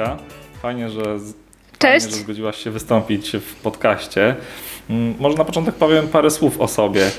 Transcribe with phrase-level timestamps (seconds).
[0.00, 0.24] Agnieszka.
[0.62, 1.02] Fajnie, że,
[1.78, 2.06] Cześć.
[2.06, 4.36] Fajnie, że zgodziłaś się wystąpić w podcaście.
[4.90, 7.10] Mm, Może na początek powiem parę słów o sobie.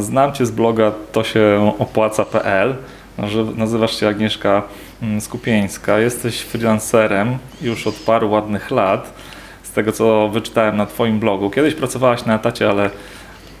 [0.00, 2.74] Znam Cię z bloga to się opłaca.pl.
[3.18, 4.62] że Nazywasz się Agnieszka
[5.02, 5.98] mm, Skupieńska.
[5.98, 9.14] Jesteś freelancerem już od paru ładnych lat.
[9.62, 11.50] Z tego co wyczytałem na Twoim blogu.
[11.50, 12.90] Kiedyś pracowałaś na etacie, ale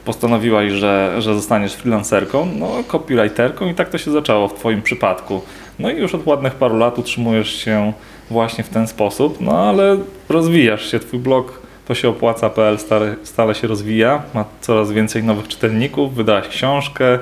[0.04, 5.42] postanowiłaś, że, że zostaniesz freelancerką, no copywriterką i tak to się zaczęło w Twoim przypadku.
[5.78, 7.92] No i już od ładnych paru lat utrzymujesz się
[8.30, 13.54] właśnie w ten sposób, no ale rozwijasz się, Twój blog to się opłaca.pl stale, stale
[13.54, 17.18] się rozwija, ma coraz więcej nowych czytelników, wydałaś książkę,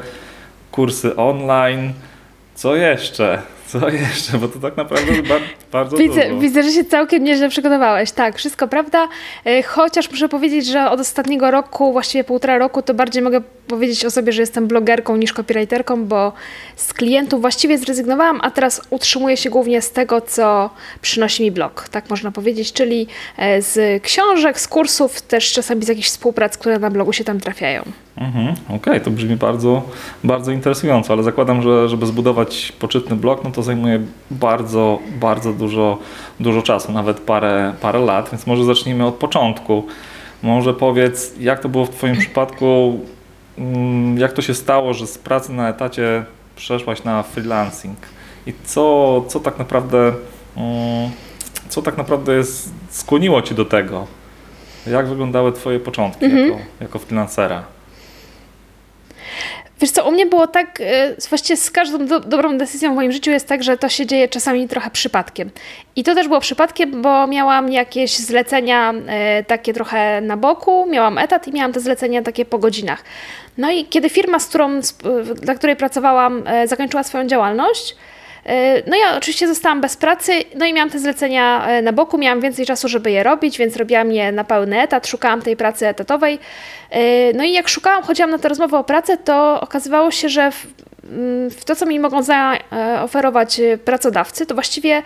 [0.72, 1.92] kursy online,
[2.54, 3.42] co jeszcze?
[3.72, 4.38] Co jeszcze?
[4.38, 5.34] Bo to tak naprawdę ba-
[5.72, 6.40] bardzo Widzę, dużo.
[6.40, 8.12] widzę, że się całkiem nieźle przygotowałeś.
[8.12, 9.08] Tak, wszystko prawda.
[9.44, 14.04] E, Chociaż muszę powiedzieć, że od ostatniego roku, właściwie półtora roku, to bardziej mogę powiedzieć
[14.04, 16.32] o sobie, że jestem blogerką niż copywriterką, bo
[16.76, 20.70] z klientów właściwie zrezygnowałam, a teraz utrzymuję się głównie z tego, co
[21.02, 21.88] przynosi mi blog.
[21.88, 23.06] Tak można powiedzieć, czyli
[23.36, 27.40] e, z książek, z kursów, też czasami z jakichś współprac, które na blogu się tam
[27.40, 27.82] trafiają.
[28.16, 29.82] Mhm, Okej, to brzmi bardzo,
[30.24, 35.98] bardzo interesująco, ale zakładam, że żeby zbudować poczytny blog, no to zajmuje bardzo, bardzo dużo,
[36.40, 39.86] dużo czasu, nawet parę, parę lat, więc może zacznijmy od początku.
[40.42, 43.00] Może powiedz, jak to było w Twoim przypadku,
[43.58, 46.24] mm, jak to się stało, że z pracy na etacie
[46.56, 47.98] przeszłaś na freelancing
[48.46, 50.12] i co, co tak naprawdę,
[50.56, 51.10] mm,
[51.68, 54.06] co tak naprawdę jest, skłoniło Cię do tego?
[54.86, 57.62] Jak wyglądały Twoje początki jako, jako freelancera?
[59.82, 63.12] Wiesz co, u mnie było tak, e, właściwie z każdą do, dobrą decyzją w moim
[63.12, 65.50] życiu jest tak, że to się dzieje czasami trochę przypadkiem.
[65.96, 71.18] I to też było przypadkiem, bo miałam jakieś zlecenia e, takie trochę na boku, miałam
[71.18, 73.04] etat i miałam te zlecenia takie po godzinach.
[73.58, 74.80] No i kiedy firma, z którą,
[75.42, 77.96] dla której pracowałam, e, zakończyła swoją działalność,
[78.86, 82.40] no ja oczywiście zostałam bez pracy, no i miałam te zlecenia e, na boku, miałam
[82.40, 86.38] więcej czasu, żeby je robić, więc robiłam je na pełny etat, szukałam tej pracy etatowej.
[86.90, 90.50] E, No i jak szukałam, chodziłam na tę rozmowę o pracę, to okazywało się, że
[90.50, 90.66] w,
[91.04, 95.02] mm, w to, co mi mogą zaoferować e, pracodawcy, to właściwie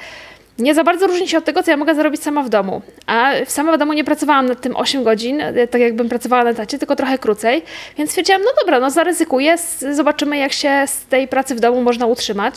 [0.59, 2.83] nie za bardzo różni się od tego, co ja mogę zrobić sama w domu.
[3.07, 6.51] A sama w domu nie pracowałam nad tym 8 godzin, e, tak jakbym pracowała na
[6.51, 7.63] etacie, tylko trochę krócej.
[7.99, 9.57] Więc stwierdziłam, no dobra, no zaryzykuję,
[9.93, 12.55] zobaczymy jak się z tej pracy w domu można utrzymać.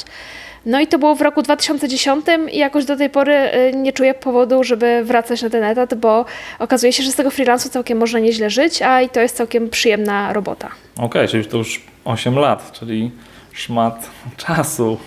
[0.65, 4.13] No i to było w roku 2010 i jakoś do tej pory y, nie czuję
[4.13, 6.25] powodu, żeby wracać na ten etat, bo
[6.59, 9.69] okazuje się, że z tego freelansu całkiem można nieźle żyć, a i to jest całkiem
[9.69, 10.69] przyjemna robota.
[10.97, 13.11] Okej, czyli to już 8 lat, czyli
[13.53, 14.97] szmat czasu.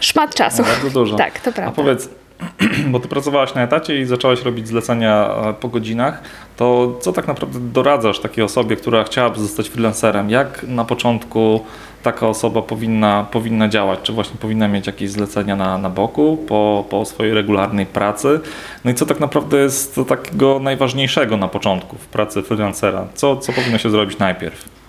[0.00, 0.62] Szmat czasu.
[0.62, 1.16] No, bardzo dużo.
[1.16, 1.76] tak, to A prawda.
[1.76, 2.08] powiedz,
[2.92, 6.22] bo ty pracowałaś na etacie i zaczęłaś robić zlecenia e, po godzinach,
[6.56, 10.30] to co tak naprawdę doradzasz takiej osobie, która chciałaby zostać freelancerem?
[10.30, 11.60] Jak na początku
[12.02, 13.98] taka osoba powinna, powinna działać?
[14.02, 18.40] Czy właśnie powinna mieć jakieś zlecenia na, na boku po, po swojej regularnej pracy?
[18.84, 23.06] No i co tak naprawdę jest takiego najważniejszego na początku w pracy freelancera?
[23.14, 24.81] Co, co powinno się zrobić najpierw?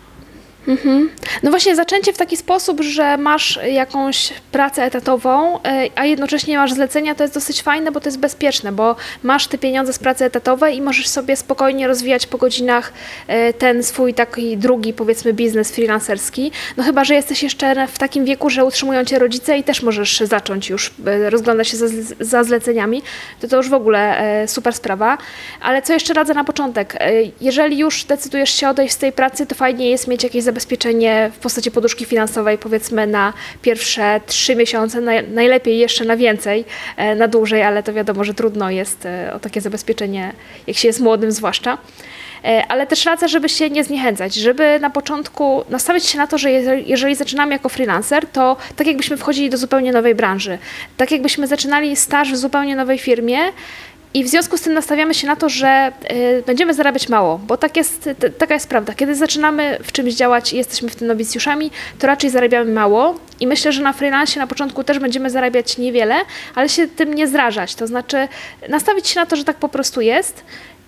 [1.44, 5.62] No właśnie, zaczęcie w taki sposób, że masz jakąś pracę etatową, y,
[5.96, 9.58] a jednocześnie masz zlecenia, to jest dosyć fajne, bo to jest bezpieczne, bo masz te
[9.58, 12.94] pieniądze z pracy etatowej i możesz sobie spokojnie rozwijać po godzinach
[13.50, 16.52] y, ten swój taki drugi, powiedzmy, biznes freelancerski.
[16.78, 20.20] No chyba, że jesteś jeszcze w takim wieku, że utrzymują cię rodzice i też możesz
[20.20, 21.88] zacząć już y, rozglądać się za,
[22.20, 23.02] za zleceniami,
[23.42, 25.18] to to już w ogóle super sprawa.
[25.62, 26.98] Ale co jeszcze radzę na początek?
[27.42, 31.38] Jeżeli już decydujesz się odejść z tej pracy, to fajnie jest mieć jakieś zabezpieczenie w
[31.38, 36.66] postaci poduszki finansowej, powiedzmy na pierwsze trzy miesiące, naj, najlepiej jeszcze na więcej,
[36.98, 40.34] e, na dłużej, ale to wiadomo, że trudno jest e, o takie zabezpieczenie,
[40.68, 41.78] jak się jest młodym zwłaszcza.
[42.44, 46.38] E, Ale też radzę, żeby się nie zniechęcać, żeby na początku nastawić się na to,
[46.38, 46.52] że
[46.86, 50.58] jeżeli zaczynamy jako freelancer, to tak jakbyśmy wchodzili do zupełnie nowej branży,
[50.98, 53.40] tak jakbyśmy zaczynali staż w zupełnie nowej firmie,
[54.14, 57.58] i w związku z tym nastawiamy się na to, że y, będziemy zarabiać mało, bo
[57.58, 58.94] tak jest, taka jest prawda.
[58.94, 63.48] Kiedy zaczynamy w czymś działać i jesteśmy w tym nowicjuszami, to raczej zarabiamy mało i
[63.48, 66.16] myślę, że na freelancie na początku też będziemy zarabiać niewiele,
[66.56, 67.76] ale się tym nie zrażać.
[67.76, 68.28] To znaczy
[68.70, 70.44] nastawić się na to, że tak po prostu jest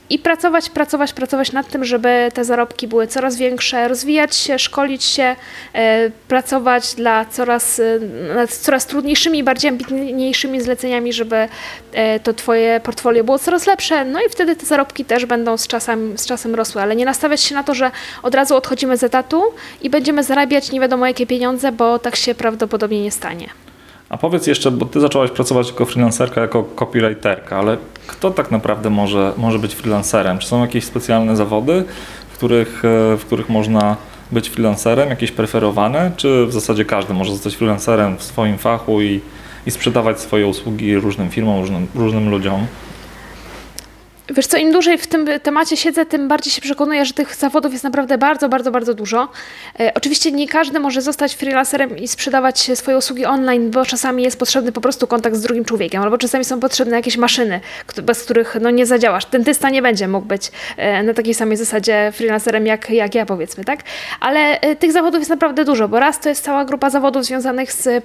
[0.10, 5.04] i pracować, pracować, pracować nad tym, żeby te zarobki były coraz większe, rozwijać się, szkolić
[5.04, 5.36] się,
[5.74, 8.00] e, pracować dla coraz, e,
[8.36, 11.48] nad coraz trudniejszymi, bardziej ambitniejszymi zleceniami, żeby
[11.94, 15.68] e, to Twoje portfolio było coraz lepsze, no i wtedy te zarobki też będą z
[15.68, 17.92] czasem, z czasem rosły, ale nie nastawiać się na to, że
[18.24, 19.44] od razu odchodzimy z etatu
[19.81, 23.64] i będziemy zarabiać nie wiadomo jakie pieniądze, bo tak się prawdopodobnie nie stanie.
[24.15, 27.77] A powiedz jeszcze, bo ty zaczęłaś pracować jako freelancerka, jako copywriterka, ale
[28.07, 30.38] kto tak naprawdę może, może być freelancerem?
[30.38, 31.83] Czy są jakieś specjalne zawody,
[32.29, 33.95] w których, e, w których można
[34.31, 39.21] być freelancerem, jakieś preferowane, czy w zasadzie każdy może zostać freelancerem w swoim fachu i,
[39.65, 42.67] i sprzedawać swoje usługi różnym firmom, różnym, różnym ludziom?
[44.30, 47.72] Wiesz co, im dłużej w tym temacie siedzę, tym bardziej się przekonuję, że tych zawodów
[47.72, 49.27] jest naprawdę bardzo, bardzo, bardzo dużo.
[49.80, 54.39] E, oczywiście nie każdy może zostać freelancerem i sprzedawać swoje usługi online, bo czasami jest
[54.39, 57.60] potrzebny po prostu kontakt z drugim człowiekiem, albo czasami są potrzebne jakieś maszyny,
[58.04, 59.25] bez których no, nie zadziałasz.
[59.25, 63.63] Dentysta nie będzie mógł być e, na takiej samej zasadzie freelancerem jak, jak ja, powiedzmy,
[63.63, 63.80] tak?
[64.19, 67.74] Ale e, tych zawodów jest naprawdę dużo, bo raz to jest cała grupa zawodów związanych
[67.74, 68.01] z e,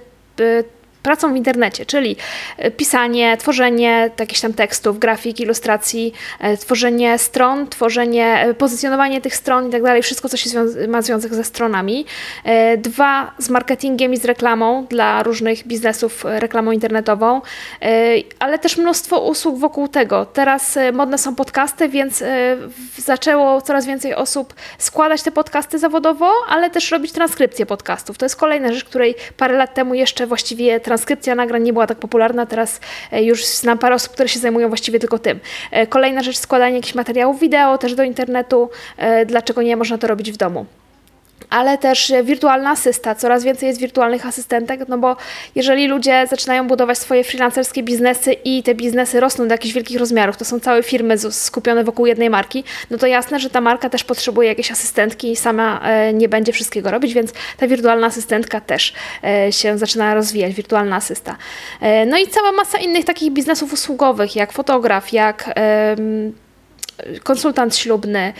[1.02, 2.16] pracą w internecie, czyli
[2.58, 9.36] e, pisanie, tworzenie jakichś tam tekstów, grafik, ilustracji, e, tworzenie stron, tworzenie, e, pozycjonowanie tych
[9.36, 12.06] stron i tak dalej, wszystko, co się zwią ma związek ze stronami.
[12.78, 17.40] Dwa, z marketingiem i z reklamą dla różnych biznesów, reklamą internetową,
[18.38, 20.26] ale też mnóstwo usług wokół tego.
[20.26, 22.24] Teraz modne są podcasty, więc
[22.96, 28.18] zaczęło coraz więcej osób składać te podcasty zawodowo, ale też robić transkrypcję podcastów.
[28.18, 31.98] To jest kolejna rzecz, której parę lat temu jeszcze właściwie transkrypcja nagrań nie była tak
[31.98, 32.80] popularna, teraz
[33.12, 35.40] e, już znam parę osób, które się zajmują właściwie tylko tym.
[35.70, 38.70] E, kolejna rzecz, składanie jakichś materiałów wideo też do internetu.
[38.96, 40.66] E, dlaczego nie można to robić w domu?
[41.50, 43.14] Ale też wirtualna asysta.
[43.14, 45.16] Coraz więcej jest wirtualnych asystentek, no bo
[45.54, 50.36] jeżeli ludzie zaczynają budować swoje freelancerskie biznesy i te biznesy rosną do jakichś wielkich rozmiarów,
[50.36, 54.04] to są całe firmy skupione wokół jednej marki, no to jasne, że ta marka też
[54.04, 58.92] potrzebuje jakiejś asystentki i sama e, nie będzie wszystkiego robić, więc ta wirtualna asystentka też
[59.24, 61.36] e, się zaczyna rozwijać, wirtualna asysta.
[61.80, 65.54] E, no i cała masa innych takich biznesów usługowych, jak fotograf, jak
[67.22, 68.32] konsultant ślubny,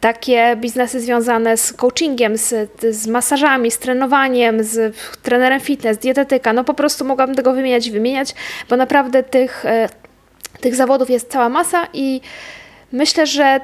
[0.00, 6.64] takie biznesy związane z coachingiem, z, z masażami, z trenowaniem, z trenerem fitness, dietetyka, no
[6.64, 8.34] po prostu mogłabym tego wymieniać i wymieniać,
[8.68, 9.88] bo naprawdę tych, e,
[10.60, 12.20] tych zawodów jest cała masa i
[12.92, 13.60] myślę, że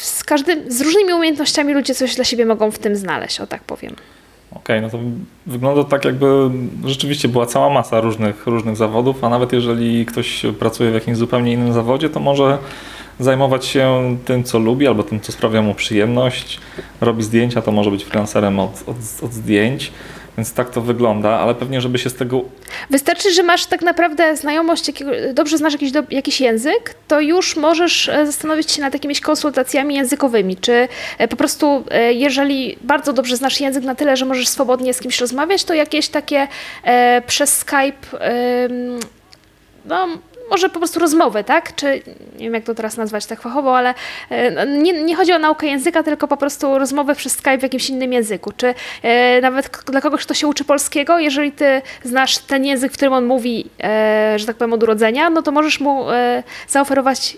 [0.00, 3.62] z każdym, z różnymi umiejętnościami ludzie coś dla siebie mogą w tym znaleźć, o tak
[3.62, 3.96] powiem.
[4.58, 4.98] Okej, okay, no to
[5.46, 6.50] wygląda tak, jakby
[6.84, 11.52] rzeczywiście była cała masa różnych, różnych zawodów, a nawet jeżeli ktoś pracuje w jakimś zupełnie
[11.52, 12.58] innym zawodzie, to może
[13.20, 16.60] zajmować się tym, co lubi, albo tym, co sprawia mu przyjemność.
[17.00, 19.92] Robi zdjęcia, to może być freelancerem od, od, od zdjęć.
[20.38, 22.42] Więc tak to wygląda, ale pewnie, żeby się z tego.
[22.90, 24.92] Wystarczy, że masz tak naprawdę znajomość,
[25.34, 30.56] dobrze znasz jakiś, jakiś język, to już możesz e, zastanowić się nad jakimiś konsultacjami językowymi.
[30.56, 30.88] Czy
[31.18, 35.00] e, po prostu, e, jeżeli bardzo dobrze znasz język na tyle, że możesz swobodnie z
[35.00, 36.48] kimś rozmawiać, to jakieś takie
[37.26, 38.18] przez Skype.
[39.84, 40.08] No,
[40.50, 41.74] może po prostu rozmowy, tak?
[41.74, 42.02] Czy
[42.38, 43.94] nie wiem, jak to teraz nazwać tak fachowo, ale
[44.30, 47.62] e, no, nie, nie chodzi o naukę języka, tylko po prostu rozmowę przez Skype w
[47.62, 48.52] jakimś innym języku.
[48.56, 52.94] Czy e, nawet dla kogoś, kto się uczy polskiego, jeżeli ty znasz ten język, w
[52.94, 57.36] którym on mówi, e, że tak powiem, od urodzenia, no to możesz mu e, zaoferować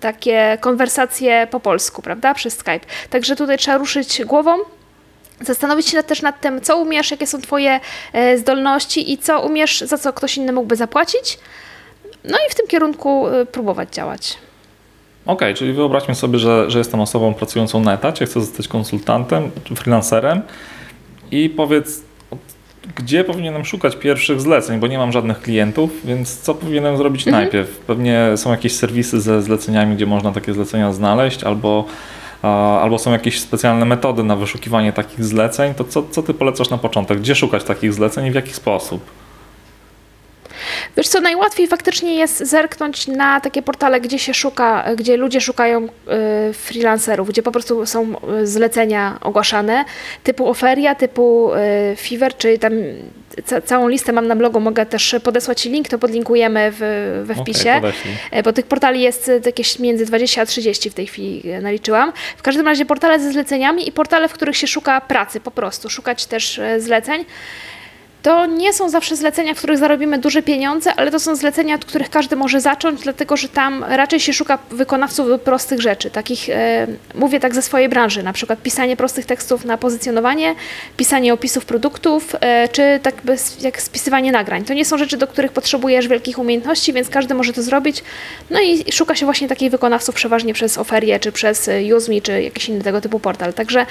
[0.00, 2.34] takie konwersacje po polsku, prawda?
[2.34, 2.80] Przez Skype.
[3.10, 4.58] Także tutaj trzeba ruszyć głową,
[5.40, 7.80] Zastanowić się też nad tym, co umiesz, jakie są Twoje
[8.12, 11.38] e, zdolności i co umiesz, za co ktoś inny mógłby zapłacić,
[12.24, 14.38] no i w tym kierunku y, próbować działać.
[15.24, 19.50] Okej, okay, czyli wyobraźmy sobie, że, że jestem osobą pracującą na etacie, chcę zostać konsultantem
[19.64, 20.42] czy freelancerem
[21.30, 22.02] i powiedz,
[22.96, 27.44] gdzie powinienem szukać pierwszych zleceń, bo nie mam żadnych klientów, więc co powinienem zrobić mhm.
[27.44, 27.78] najpierw?
[27.78, 31.84] Pewnie są jakieś serwisy ze zleceniami, gdzie można takie zlecenia znaleźć, albo,
[32.82, 35.74] albo są jakieś specjalne metody na wyszukiwanie takich zleceń.
[35.74, 37.20] To co, co ty polecasz na początek?
[37.20, 39.21] Gdzie szukać takich zleceń i w jaki sposób?
[40.96, 45.84] Wiesz co, najłatwiej faktycznie jest zerknąć na takie portale, gdzie się szuka, gdzie ludzie szukają
[45.84, 45.88] y,
[46.52, 49.84] freelancerów, gdzie po prostu są y, zlecenia ogłaszane,
[50.22, 52.72] typu Oferia, typu y, Fiverr, czy tam
[53.44, 57.34] ca całą listę mam na blogu, mogę też podesłać Ci link, to podlinkujemy w, we
[57.34, 62.12] wpisie, okay, bo tych portali jest jakieś między 20 a 30 w tej chwili naliczyłam.
[62.36, 65.90] W każdym razie portale ze zleceniami i portale, w których się szuka pracy po prostu,
[65.90, 67.24] szukać też zleceń.
[68.22, 71.84] To nie są zawsze zlecenia, w których zarobimy duże pieniądze, ale to są zlecenia, od
[71.84, 76.10] których każdy może zacząć, dlatego że tam raczej się szuka wykonawców prostych rzeczy.
[76.10, 80.54] Takich, e, mówię tak ze swojej branży, na przykład pisanie prostych tekstów na pozycjonowanie,
[80.96, 83.14] pisanie opisów produktów, e, czy tak
[83.60, 84.64] jak spisywanie nagrań.
[84.64, 88.02] To nie są rzeczy, do których potrzebujesz wielkich umiejętności, więc każdy może to zrobić.
[88.50, 92.42] No i szuka się właśnie takich wykonawców przeważnie przez Oferię, czy przez e, UseMe, czy
[92.42, 93.54] jakiś inny tego typu portal.
[93.54, 93.86] Także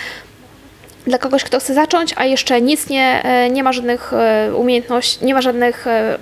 [1.07, 5.25] dla kogoś, kto chce zacząć, a jeszcze nic nie, e, nie ma żadnych e, umiejętności,
[5.25, 6.17] nie ma żadnych, e,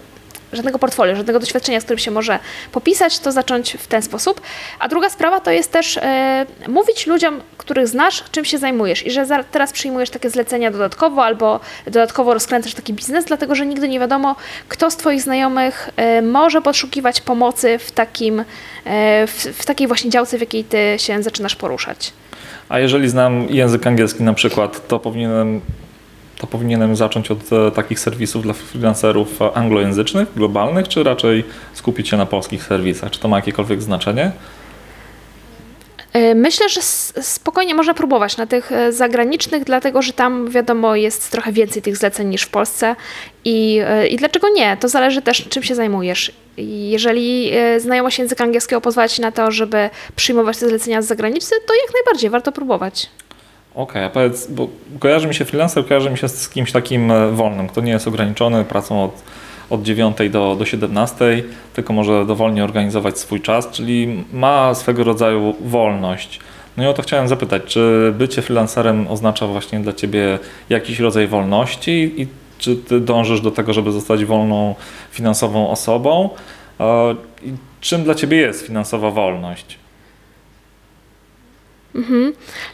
[0.54, 2.40] żadnego portfolio, żadnego doświadczenia, z którym się może
[2.72, 4.42] popisać, to zacząć w ten sposób.
[4.80, 9.12] A druga sprawa to jest też e, mówić ludziom, których znasz, czym się zajmujesz i
[9.12, 13.88] że za, teraz przyjmujesz takie zlecenia dodatkowo albo dodatkowo rozkręcasz taki biznes, dlatego że nigdy
[13.88, 14.36] nie wiadomo,
[14.70, 18.40] kto z Twoich znajomych e, może poszukiwać pomocy w, takim,
[18.86, 22.14] e, w, w takiej właśnie działce, w jakiej Ty się zaczynasz poruszać.
[22.70, 25.62] A jeżeli znam język angielski na przykład, to powinienem,
[26.40, 31.44] to powinienem zacząć od e, takich serwisów dla freelancerów e, anglojęzycznych, globalnych, czy raczej
[31.74, 33.12] skupić się na polskich serwisach?
[33.12, 34.32] Czy to ma jakiekolwiek znaczenie?
[36.14, 36.82] E, Myślę, że
[37.22, 42.28] spokojnie można próbować na tych zagranicznych, dlatego że tam wiadomo jest trochę więcej tych zleceń
[42.28, 42.96] niż w Polsce
[43.46, 44.78] i, i dlaczego nie?
[44.78, 46.32] To zależy też czym się zajmujesz.
[46.58, 51.74] Jeżeli znajomość języka angielskiego pozwala Ci na to, żeby przyjmować te zlecenia z zagranicy, to
[51.74, 53.10] jak najbardziej warto próbować.
[53.80, 54.68] Okej, a powiedz, bo
[55.00, 58.08] kojarzy mi się freelancer, kojarzy mi się z kimś takim e, wolnym, kto nie jest
[58.08, 59.24] ograniczony pracą od,
[59.70, 61.44] od 9 do, do 17,
[61.74, 66.40] tylko może dowolnie organizować swój czas, czyli ma swego rodzaju wolność.
[66.78, 71.28] No i o to chciałem zapytać, czy bycie freelancerem oznacza właśnie dla Ciebie jakiś rodzaj
[71.28, 74.76] wolności i czy Ty dążysz do tego, żeby zostać wolną
[75.12, 76.30] finansową osobą?
[76.80, 79.80] E, I czym dla Ciebie jest finansowa wolność?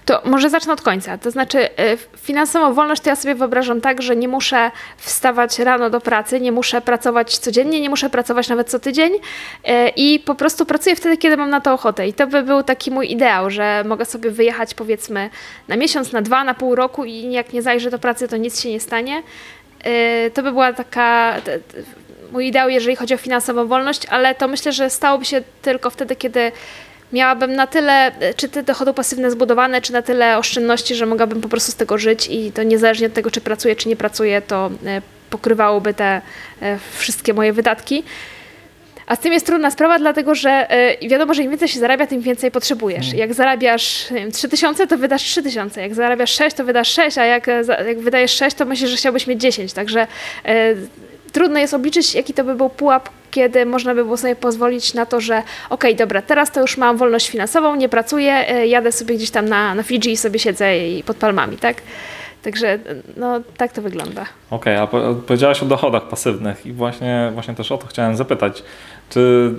[0.06, 1.18] To może zacznę od końca.
[1.18, 5.90] To znaczy, e, finansową wolność to ja sobie wyobrażam tak, że nie muszę wstawać rano
[5.90, 9.14] do pracy, nie muszę pracować codziennie, nie muszę pracować nawet co tydzień
[9.64, 12.08] e, i po prostu pracuję wtedy, kiedy mam na to ochotę.
[12.08, 15.30] I to by był taki mój ideał, że mogę sobie wyjechać powiedzmy
[15.68, 18.62] na miesiąc, na dwa, na pół roku i jak nie zajrzę do pracy, to nic
[18.62, 19.24] się nie stanie.
[19.84, 21.36] E, To by była taka
[22.32, 26.16] mój ideał, jeżeli chodzi o finansową wolność, ale to myślę, że stałoby się tylko wtedy,
[26.16, 26.52] kiedy
[27.14, 31.42] miałabym na tyle, e, czy te dochody pasywne zbudowane, czy na tyle oszczędności, że mogłabym
[31.42, 34.42] po prostu z tego żyć i to niezależnie od tego, czy pracuję, czy nie pracuję,
[34.42, 36.22] to e, pokrywałoby te
[36.62, 38.04] e, wszystkie moje wydatki.
[39.08, 40.68] A z tym jest trudna sprawa, dlatego że
[41.10, 43.14] wiadomo, że im więcej się zarabia, tym więcej potrzebujesz.
[43.14, 45.82] Jak zarabiasz nie wiem, 3000, to wydasz 3000.
[45.82, 47.48] Jak zarabiasz 6, to wydasz 6, a jak,
[47.88, 49.74] jak wydajesz 6, to myślisz, że chciałbyś mieć 10.
[49.74, 50.08] Także
[50.46, 50.76] e,
[51.32, 55.06] trudno jest obliczyć, jaki to by był pułap, kiedy można by było sobie pozwolić na
[55.06, 59.16] to, że okej, dobra, teraz to już mam wolność finansową, nie pracuję, e, jadę sobie
[59.16, 61.82] gdzieś tam na, na Fidżi i sobie siedzę i pod palmami, tak?
[62.44, 62.80] Także
[63.18, 64.26] no tak to wygląda.
[64.50, 68.64] Okej, a po- powiedziałaś o dochodach pasywnych i właśnie, właśnie też o to chciałem zapytać.
[69.10, 69.54] Czy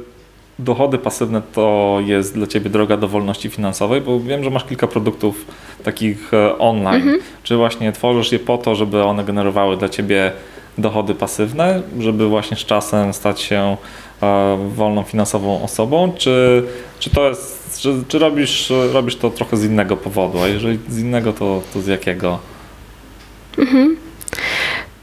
[0.58, 4.00] dochody pasywne to jest dla Ciebie droga do wolności finansowej?
[4.00, 5.44] Bo wiem, że masz kilka produktów
[5.84, 7.12] takich e, online.
[7.42, 10.32] Czy właśnie tworzysz je po to, żeby one generowały dla Ciebie
[10.78, 13.76] dochody pasywne, żeby właśnie z czasem stać się
[14.22, 16.12] e, wolną finansową osobą?
[16.18, 16.62] Czy,
[16.98, 20.38] czy to jest, czy, czy robisz, robisz to trochę z innego powodu?
[20.42, 22.38] A jeżeli z innego, to, to z jakiego?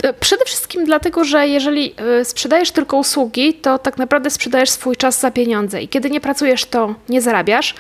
[0.04, 4.96] E, Przede wszystkim dlatego, że jeżeli e, sprzedajesz tylko usługi, to tak naprawdę sprzedajesz swój
[4.96, 7.76] czas za pieniądze i kiedy nie pracujesz, to nie zarabiasz.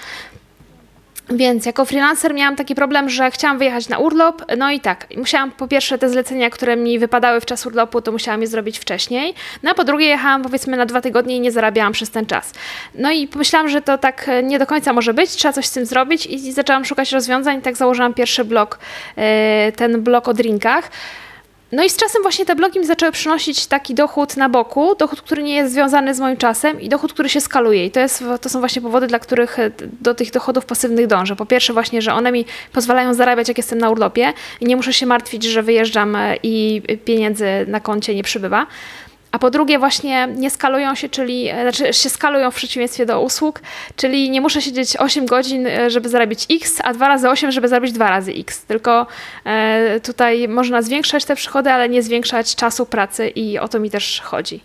[1.30, 5.52] Więc jako freelancer miałam taki problem, że chciałam wyjechać na urlop, no i tak, musiałam
[5.52, 9.34] po pierwsze te zlecenia, które mi wypadały w czas urlopu, to musiałam je zrobić wcześniej,
[9.64, 12.54] no a po drugie jechałam powiedzmy na dwa tygodnie i nie zarabiałam przez ten czas.
[12.96, 15.72] No i pomyślałam, że to tak e, nie do końca może być, trzeba coś z
[15.72, 18.80] tym zrobić i zaczęłam szukać rozwiązań, tak założyłam pierwszy blog,
[19.18, 20.90] e, ten blog o drinkach.
[21.74, 25.22] No i z czasem właśnie te blogi mi zaczęły przynosić taki dochód na boku, dochód,
[25.22, 27.86] który nie jest związany z moim czasem i dochód, który się skaluje.
[27.86, 31.36] I to, jest, to są właśnie powody, dla których e, do tych dochodów pasywnych dążę.
[31.36, 34.94] Po pierwsze właśnie, że one mi pozwalają zarabiać, jak jestem na urlopie i nie muszę
[34.94, 38.68] się martwić, że wyjeżdżam e, i pieniędzy na koncie nie przybywa.
[39.34, 43.62] A po drugie właśnie nie skalują się, czyli znaczy się skalują w przeciwieństwie do usług,
[43.96, 47.68] czyli nie muszę siedzieć 8 godzin, e, żeby zarobić X, a 2 razy 8, żeby
[47.68, 48.66] zarobić 2 razy X.
[48.66, 49.08] Tylko
[49.46, 53.90] e, tutaj można zwiększać te przychody, ale nie zwiększać czasu pracy i o to mi
[53.90, 54.60] też chodzi.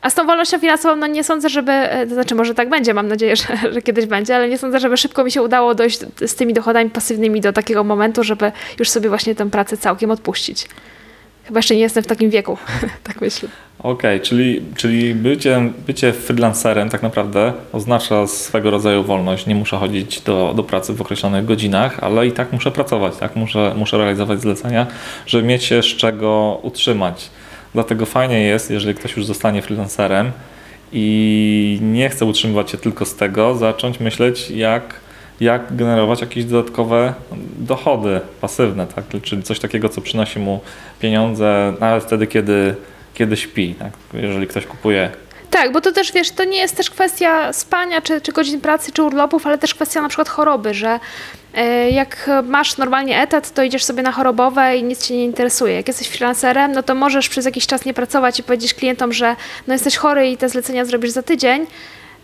[0.00, 2.94] A z tą wolnością finansową, no nie sądzę, żeby, e, to znaczy może tak będzie,
[2.94, 6.00] mam nadzieję, że, że kiedyś będzie, ale nie sądzę, żeby szybko mi się udało dojść
[6.26, 10.68] z tymi dochodami pasywnymi do takiego momentu, żeby już sobie właśnie tę pracę całkiem odpuścić.
[11.44, 12.58] Chyba jeszcze nie jestem w takim wieku,
[13.08, 13.48] tak myślę.
[13.86, 19.46] Okej, czyli, czyli bycie, bycie freelancerem tak naprawdę oznacza swego rodzaju wolność.
[19.46, 23.36] Nie muszę chodzić do, do pracy w określonych godzinach, ale i tak muszę pracować, tak?
[23.36, 24.86] Muszę, muszę realizować zlecenia,
[25.26, 27.30] żeby mieć się z czego utrzymać.
[27.74, 30.32] Dlatego fajnie jest, jeżeli ktoś już zostanie freelancerem
[30.92, 35.00] i nie chce utrzymywać się tylko z tego, zacząć myśleć, jak,
[35.40, 37.14] jak generować jakieś dodatkowe
[37.58, 39.04] dochody pasywne, tak?
[39.22, 40.60] czyli coś takiego, co przynosi mu
[41.00, 42.74] pieniądze nawet wtedy, kiedy,
[43.16, 43.74] kiedy śpi.
[43.74, 43.92] Tak?
[44.14, 45.10] Jeżeli ktoś kupuje
[45.50, 48.92] tak, bo to też wiesz, to nie jest też kwestia spania, czy, czy godzin pracy,
[48.92, 51.00] czy urlopów, ale też kwestia na przykład choroby, że
[51.54, 55.74] e, jak masz normalnie etat, to idziesz sobie na chorobowe i nic cię nie interesuje.
[55.74, 59.36] Jak jesteś freelancerem, no to możesz przez jakiś czas nie pracować i powiedzieć klientom, że
[59.66, 61.66] no jesteś chory i te zlecenia zrobisz za tydzień,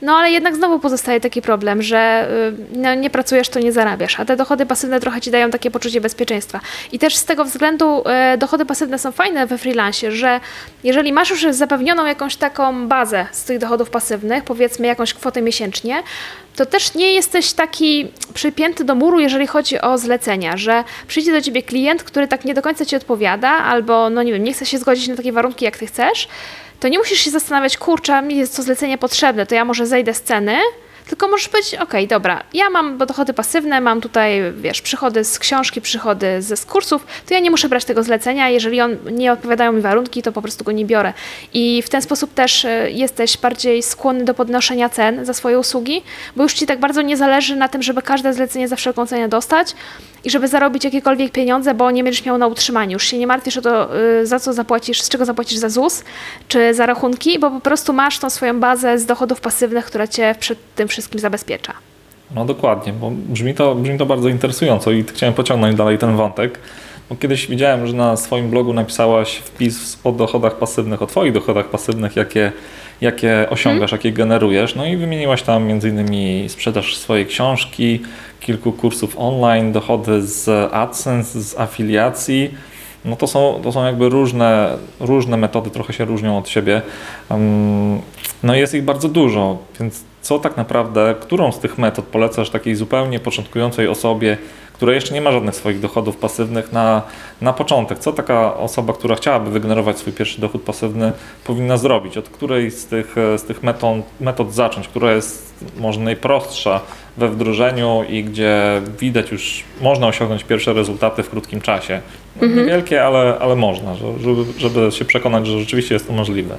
[0.02, 2.28] no ale jednak znowu pozostaje taki problem, że
[2.72, 5.70] y, no, nie pracujesz, to nie zarabiasz, a te dochody pasywne trochę ci dają takie
[5.70, 6.60] poczucie bezpieczeństwa.
[6.92, 8.04] I też z tego względu
[8.34, 10.40] y, dochody pasywne są fajne we freelancie, że
[10.84, 16.02] jeżeli masz już zapewnioną jakąś taką bazę z tych dochodów pasywnych, powiedzmy jakąś kwotę miesięcznie,
[16.56, 21.40] to też nie jesteś taki przypięty do muru, jeżeli chodzi o zlecenia, że przyjdzie do
[21.40, 24.66] ciebie klient, który tak nie do końca ci odpowiada, albo no nie wiem, nie chce
[24.66, 26.28] się zgodzić na takie warunki, jak ty chcesz,
[26.82, 30.14] to nie musisz się zastanawiać, kurczę, mi jest to zlecenie potrzebne, to ja może zejdę
[30.14, 30.58] z ceny,
[31.06, 35.80] tylko możesz powiedzieć, ok, dobra, ja mam dochody pasywne, mam tutaj, wiesz, przychody z książki,
[35.80, 39.72] przychody ze z kursów, to ja nie muszę brać tego zlecenia, jeżeli on nie odpowiadają
[39.72, 41.12] mi warunki, to po prostu go nie biorę.
[41.52, 46.02] I w ten sposób też e, jesteś bardziej skłonny do podnoszenia cen za swoje usługi,
[46.36, 49.28] bo już ci tak bardzo nie zależy na tym, żeby każde zlecenie za wszelką cenę
[49.28, 49.74] dostać
[50.24, 52.92] i żeby zarobić jakiekolwiek pieniądze, bo nie będziesz miał na utrzymanie.
[52.92, 56.04] Już się nie martwisz o to, e, za co zapłacisz, z czego zapłacisz za ZUS,
[56.48, 60.34] czy za rachunki, bo po prostu masz tą swoją bazę z dochodów pasywnych, która cię
[60.40, 61.72] przed tym wszystkim zabezpiecza.
[62.34, 66.58] No dokładnie, bo brzmi to, brzmi to bardzo interesująco i chciałem pociągnąć dalej ten wątek.
[67.10, 71.68] Bo kiedyś widziałem, że na swoim blogu napisałaś wpis o dochodach pasywnych, o Twoich dochodach
[71.68, 72.52] pasywnych, jakie,
[73.00, 73.98] jakie osiągasz, hmm.
[73.98, 74.74] jakie generujesz.
[74.74, 76.48] No i wymieniłaś tam m.in.
[76.48, 78.00] sprzedaż swojej książki,
[78.40, 82.54] kilku kursów online, dochody z AdSense, z afiliacji.
[83.04, 86.82] No to są, to są jakby różne, różne metody, trochę się różnią od siebie.
[88.42, 92.50] No i jest ich bardzo dużo, więc co tak naprawdę, którą z tych metod polecasz
[92.50, 94.38] takiej zupełnie początkującej osobie,
[94.72, 97.02] która jeszcze nie ma żadnych swoich dochodów pasywnych na,
[97.40, 97.98] na początek?
[97.98, 101.12] Co taka osoba, która chciałaby wygenerować swój pierwszy dochód pasywny,
[101.44, 102.18] powinna zrobić?
[102.18, 104.88] Od której z tych, z tych metod, metod zacząć?
[104.88, 106.80] Która jest może najprostsza
[107.16, 112.00] we wdrożeniu i gdzie widać już, można osiągnąć pierwsze rezultaty w krótkim czasie?
[112.36, 112.56] Mhm.
[112.56, 116.56] Niewielkie, ale, ale można, żeby, żeby się przekonać, że rzeczywiście jest to możliwe.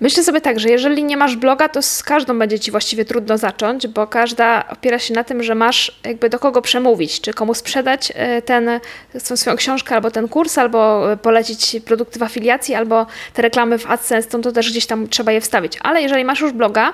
[0.00, 3.38] Myślę sobie tak, że jeżeli nie masz bloga, to z każdą będzie ci właściwie trudno
[3.38, 7.54] zacząć, bo każda opiera się na tym, że masz jakby do kogo przemówić, czy komu
[7.54, 8.80] sprzedać e, ten,
[9.18, 13.86] swoją książkę, albo ten kurs, albo e, polecić produkty w afiliacji, albo te reklamy w
[13.86, 15.78] AdSense, to, to też gdzieś tam trzeba je wstawić.
[15.82, 16.92] Ale jeżeli masz już bloga,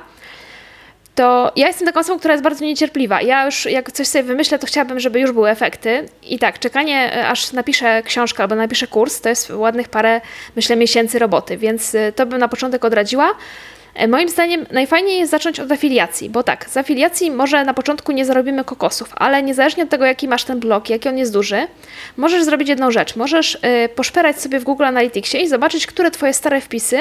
[1.16, 3.22] to ja jestem taką osobą, która jest bardzo niecierpliwa.
[3.22, 6.08] Ja już jak coś sobie wymyślę, to chciałabym, żeby już były efekty.
[6.22, 10.20] I tak, czekanie, e, aż napiszę książkę albo napiszę kurs, to jest ładnych parę,
[10.56, 13.34] myślę, miesięcy roboty, więc e, to bym na początek odradziła.
[13.94, 18.12] E, moim zdaniem najfajniej jest zacząć od afiliacji, bo tak, z afiliacji może na początku
[18.12, 21.68] nie zarobimy kokosów, ale niezależnie od tego, jaki masz ten blog, jaki on jest duży,
[22.16, 23.16] możesz zrobić jedną rzecz.
[23.16, 23.58] Możesz
[23.94, 26.98] poszperać sobie w Google Analyticsie i zobaczyć, które Twoje stare wpisy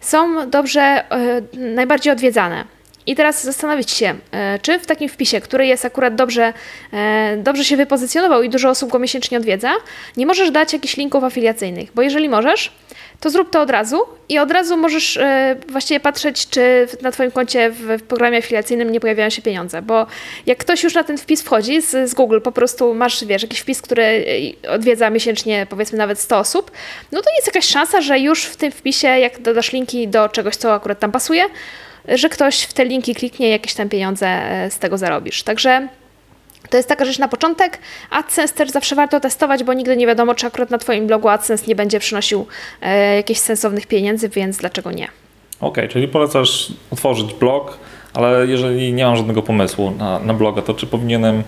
[0.00, 1.04] są dobrze,
[1.52, 2.73] najbardziej odwiedzane.
[3.06, 6.52] I teraz zastanowić się, e, czy w takim wpisie, który jest akurat dobrze,
[6.92, 9.72] e, dobrze się wypozycjonował i dużo osób go miesięcznie odwiedza,
[10.16, 12.72] nie możesz dać jakichś linków afiliacyjnych, bo jeżeli możesz,
[13.20, 17.30] to zrób to od razu i od razu możesz e, właściwie patrzeć, czy na Twoim
[17.30, 20.06] koncie w programie afiliacyjnym nie pojawiają się pieniądze, bo
[20.46, 23.60] jak ktoś już na ten wpis wchodzi z, z Google, po prostu masz, wiesz, jakiś
[23.60, 24.24] wpis, który
[24.68, 26.70] odwiedza miesięcznie powiedzmy nawet 100 osób,
[27.12, 30.56] no to jest jakaś szansa, że już w tym wpisie, jak dodasz linki do czegoś,
[30.56, 31.44] co akurat tam pasuje,
[32.08, 35.42] że ktoś w te linki kliknie i jakieś tam pieniądze e, z tego zarobisz.
[35.42, 35.88] Także
[36.70, 37.78] to jest taka rzecz na początek.
[38.10, 41.66] AdSense też zawsze warto testować, bo nigdy nie wiadomo, czy akurat na Twoim blogu AdSense
[41.66, 42.46] nie będzie przynosił
[42.82, 45.04] e, jakichś sensownych pieniędzy, więc dlaczego nie?
[45.04, 45.14] Okej,
[45.60, 47.78] okay, czyli polecasz otworzyć blog,
[48.14, 51.42] ale jeżeli nie mam żadnego pomysłu na, na bloga, to czy powinienem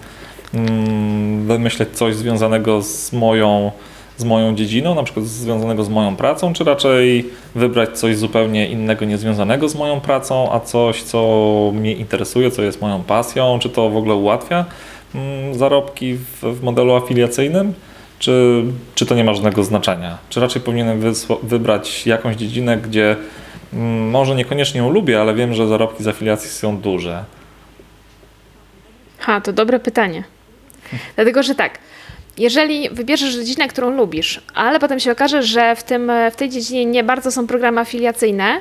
[0.54, 3.72] mm, wymyśleć coś związanego z moją
[4.16, 9.04] z moją dziedziną, na przykład związanego z moją pracą, czy raczej wybrać coś zupełnie innego,
[9.04, 13.90] niezwiązanego z moją pracą, a coś, co mnie interesuje, co jest moją pasją, czy to
[13.90, 14.64] w ogóle ułatwia
[15.14, 17.74] mm, zarobki w, w modelu afiliacyjnym?
[18.18, 18.62] Czy,
[18.94, 20.18] czy to nie ma żadnego znaczenia?
[20.28, 21.00] Czy raczej powinienem
[21.42, 23.16] wybrać jakąś dziedzinę, gdzie
[23.72, 27.24] mm, może niekoniecznie ją lubię, ale wiem, że zarobki z afiliacji są duże?
[29.18, 30.24] Ha, to dobre pytanie.
[31.16, 31.78] Dlatego, że tak,
[32.38, 36.84] jeżeli wybierzesz dziedzinę, którą lubisz, ale potem się okaże, że w, tym, w tej dziedzinie
[36.84, 38.60] nie bardzo są programy afiliacyjne,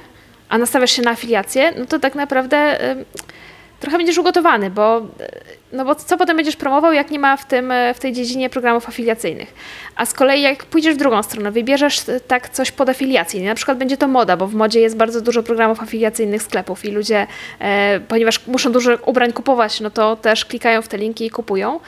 [0.49, 2.77] a nastawiasz się na afiliację, no to tak naprawdę
[3.79, 5.01] trochę będziesz ugotowany, bo,
[5.73, 8.89] no bo co potem będziesz promował, jak nie ma w, tym, w tej dziedzinie programów
[8.89, 9.53] afiliacyjnych.
[9.95, 13.77] A z kolei jak pójdziesz w drugą stronę, wybierzesz tak coś pod afiliację, na przykład
[13.77, 17.27] będzie to moda, bo w modzie jest bardzo dużo programów afiliacyjnych sklepów i ludzie,
[17.59, 21.79] e, ponieważ muszą dużo ubrań kupować, no to też klikają w te linki i kupują.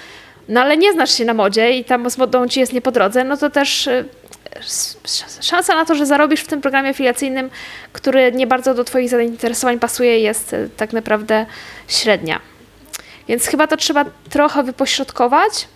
[0.49, 2.91] No ale nie znasz się na modzie i tam z modą ci jest nie po
[2.91, 4.03] drodze, no to też e,
[5.41, 7.49] szansa na to, że zarobisz w tym programie afiliacyjnym,
[7.93, 11.45] który nie bardzo do Twoich zainteresowań pasuje, jest e, tak naprawdę
[11.88, 12.39] średnia.
[13.27, 15.67] Więc chyba to trzeba trochę wypośrodkować,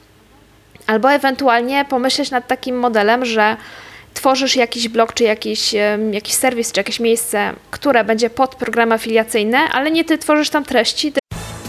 [0.87, 3.57] albo ewentualnie pomyśleć nad takim modelem, że
[4.13, 5.75] tworzysz jakiś blog, czy jakiś,
[6.11, 10.63] jakiś serwis, czy jakieś miejsce, które będzie pod program afiliacyjny, ale nie ty tworzysz tam
[10.63, 11.13] treści,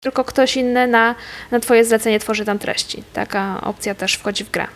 [0.00, 1.14] tylko ktoś inny na,
[1.50, 3.02] na Twoje zlecenie tworzy tam treści.
[3.12, 4.66] Taka opcja też wchodzi w grę.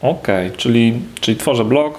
[0.00, 1.98] Okej, okay, czyli, czyli tworzę blog,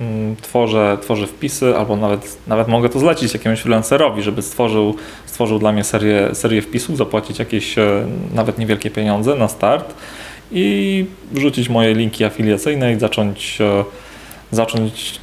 [0.00, 5.58] mm, tworzę, tworzę wpisy, albo nawet, nawet mogę to zlecić jakiemuś freelancerowi, żeby stworzył, stworzył
[5.58, 9.94] dla mnie serię, serię wpisów, zapłacić jakieś e, nawet niewielkie pieniądze na start
[10.52, 13.84] i wrzucić moje linki afiliacyjne i zacząć, e,
[14.50, 15.20] zacząć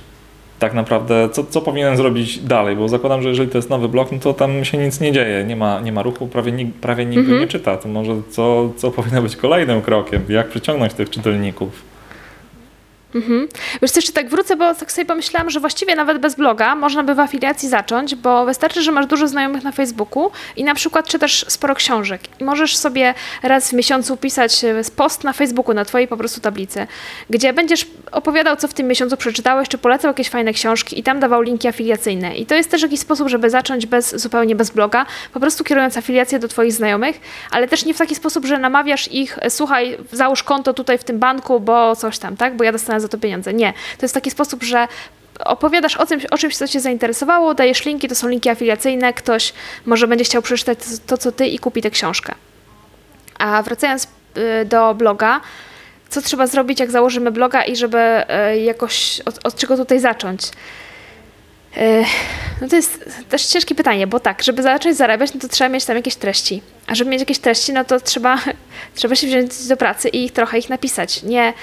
[0.63, 4.11] tak naprawdę, co, co powinienem zrobić dalej, bo zakładam, że jeżeli to jest nowy blog,
[4.11, 7.19] no to tam się nic nie dzieje, nie ma, nie ma ruchu, prawie, prawie nikt
[7.19, 7.39] mhm.
[7.39, 11.92] nie czyta, to może co, co powinno być kolejnym krokiem, jak przyciągnąć tych czytelników?
[13.15, 13.47] Mhm.
[13.81, 17.15] Wiesz jeszcze tak wrócę, bo tak sobie pomyślałam, że właściwie nawet bez bloga można by
[17.15, 21.45] w afiliacji zacząć, bo wystarczy, że masz dużo znajomych na Facebooku i na przykład czytasz
[21.47, 26.07] sporo książek i możesz sobie raz w miesiącu pisać e, post na Facebooku, na twojej
[26.07, 26.87] po prostu tablicy,
[27.29, 31.19] gdzie będziesz opowiadał, co w tym miesiącu przeczytałeś, czy polecał jakieś fajne książki i tam
[31.19, 32.37] dawał linki afiliacyjne.
[32.37, 35.97] I to jest też jakiś sposób, żeby zacząć bez, zupełnie bez bloga, po prostu kierując
[35.97, 37.19] afiliację do twoich znajomych,
[37.51, 41.19] ale też nie w taki sposób, że namawiasz ich, słuchaj, załóż konto tutaj w tym
[41.19, 43.53] banku, bo coś tam, tak, bo ja dostanę za to pieniądze.
[43.53, 43.73] Nie.
[43.97, 44.87] To jest taki sposób, że
[45.39, 49.53] opowiadasz o czymś, o czymś, co cię zainteresowało, dajesz linki, to są linki afiliacyjne, ktoś
[49.85, 52.35] może będzie chciał przeczytać to, co ty i kupi tę książkę.
[53.39, 54.07] A wracając
[54.61, 55.41] y, do bloga,
[56.09, 60.41] co trzeba zrobić, jak założymy bloga i żeby y, jakoś od, od czego tutaj zacząć?
[61.77, 62.05] Y,
[62.61, 65.85] no to jest też ciężkie pytanie, bo tak, żeby zacząć zarabiać, no to trzeba mieć
[65.85, 66.61] tam jakieś treści.
[66.87, 68.39] A żeby mieć jakieś treści, no to trzeba,
[68.95, 71.23] trzeba się wziąć do pracy i trochę ich napisać.
[71.23, 71.53] Nie,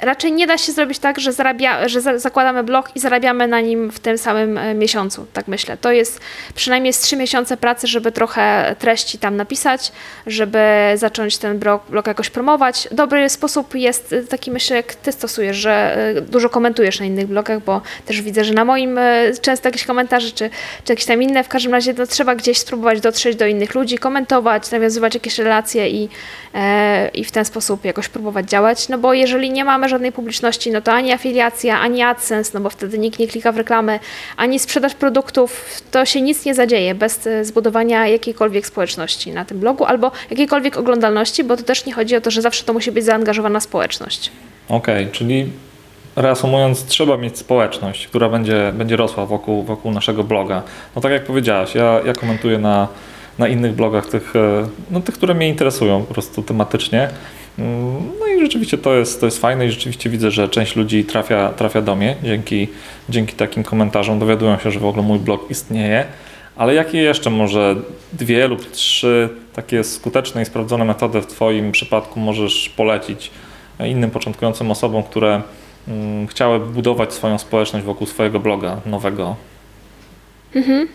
[0.00, 3.60] raczej nie da się zrobić tak, że, zarabia, że za, zakładamy blog i zarabiamy na
[3.60, 5.76] nim w tym samym e, miesiącu, tak myślę.
[5.76, 6.20] To jest
[6.54, 9.92] przynajmniej trzy miesiące pracy, żeby trochę treści tam napisać,
[10.26, 10.58] żeby
[10.94, 12.88] zacząć ten blog, blog jakoś promować.
[12.92, 17.26] Dobry sposób jest e, taki, myślę, jak ty stosujesz, że e, dużo komentujesz na innych
[17.26, 18.98] blogach, bo też widzę, że na moim
[19.40, 20.50] często jakieś komentarze, czy,
[20.84, 23.98] czy jakieś tam inne, w każdym razie no, trzeba gdzieś spróbować dotrzeć do innych ludzi,
[23.98, 26.08] komentować, nawiązywać jakieś relacje i,
[26.54, 30.70] e, i w ten sposób jakoś próbować działać, no bo jeżeli nie mamy żadnej publiczności,
[30.70, 34.00] no to ani afiliacja, ani AdSense, no bo wtedy nikt nie klika w reklamy,
[34.36, 39.60] ani sprzedaż produktów, to się nic nie zadzieje bez e, zbudowania jakiejkolwiek społeczności na tym
[39.60, 42.92] blogu albo jakiejkolwiek oglądalności, bo to też nie chodzi o to, że zawsze to musi
[42.92, 44.30] być zaangażowana społeczność.
[44.68, 45.46] Okej, okay, czyli
[46.16, 50.62] reasumując, trzeba mieć społeczność, która będzie, będzie rosła wokół, wokół naszego bloga.
[50.96, 52.88] No tak jak powiedziałaś, ja, ja komentuję na,
[53.38, 57.08] na innych blogach, tych, e, no, tych, które mnie interesują po prostu tematycznie.
[58.20, 61.48] No i rzeczywiście to jest, to jest fajne i rzeczywiście widzę, że część ludzi trafia,
[61.48, 62.68] trafia do mnie dzięki,
[63.08, 66.04] dzięki takim komentarzom, dowiadują się, że w ogóle mój blog istnieje.
[66.56, 67.76] Ale jakie jeszcze może
[68.12, 73.30] dwie lub trzy takie skuteczne i sprawdzone metody w Twoim przypadku możesz polecić
[73.86, 75.42] innym początkującym osobom, które
[75.88, 79.36] mm, chciały budować swoją społeczność wokół swojego bloga nowego?
[80.54, 80.88] Mhm.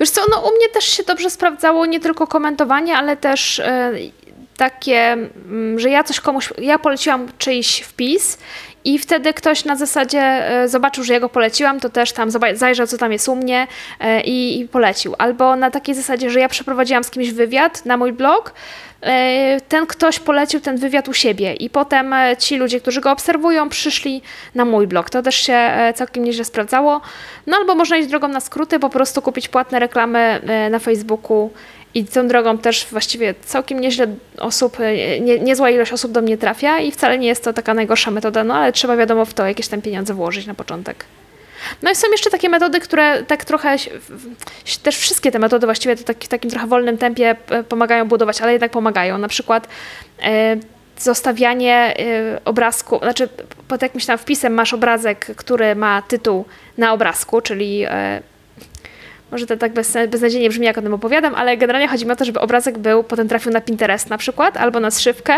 [0.00, 4.23] Wiesz co, no u mnie też się dobrze sprawdzało nie tylko komentowanie, ale też yy,
[4.56, 8.38] takie, mm, że ja coś komuś, ja poleciłam czyjś wpis
[8.84, 12.86] i wtedy ktoś na zasadzie e, zobaczył, że ja go poleciłam, to też tam zajrzał,
[12.86, 13.66] co tam jest u mnie
[14.00, 15.14] e, i, i polecił.
[15.18, 18.52] Albo na takiej zasadzie, że ja przeprowadziłam z kimś wywiad na mój blog,
[19.02, 23.68] e, ten ktoś polecił ten wywiad u siebie i potem ci ludzie, którzy go obserwują,
[23.68, 24.22] przyszli
[24.54, 25.10] na mój blog.
[25.10, 27.00] To też się całkiem nieźle sprawdzało.
[27.46, 30.40] No albo można iść drogą na skróty, po prostu kupić płatne reklamy
[30.70, 31.50] na Facebooku
[31.94, 34.06] i tą drogą też właściwie całkiem nieźle
[34.38, 37.74] osób, e, nie, niezła ilość osób do mnie trafia i wcale nie jest to taka
[37.74, 41.04] najgorsza metoda, no ale trzeba wiadomo w to jakieś tam pieniądze włożyć na początek.
[41.82, 43.76] No i są jeszcze takie metody, które tak trochę,
[44.82, 48.40] też wszystkie te metody właściwie to tak, w takim trochę wolnym tempie e, pomagają budować,
[48.40, 49.18] ale jednak pomagają.
[49.18, 49.68] Na przykład
[50.22, 50.56] e,
[50.98, 51.94] zostawianie
[52.44, 53.28] obrazku, znaczy
[53.68, 56.44] pod jakimś tam wpisem masz obrazek, który ma tytuł
[56.78, 57.86] na obrazku, czyli
[59.34, 62.16] może to tak bez, beznadziejnie brzmi, jak o tym opowiadam, ale generalnie chodzi mi o
[62.16, 65.34] to, żeby obrazek był, potem trafił na Pinterest na przykład, albo na zszywkę.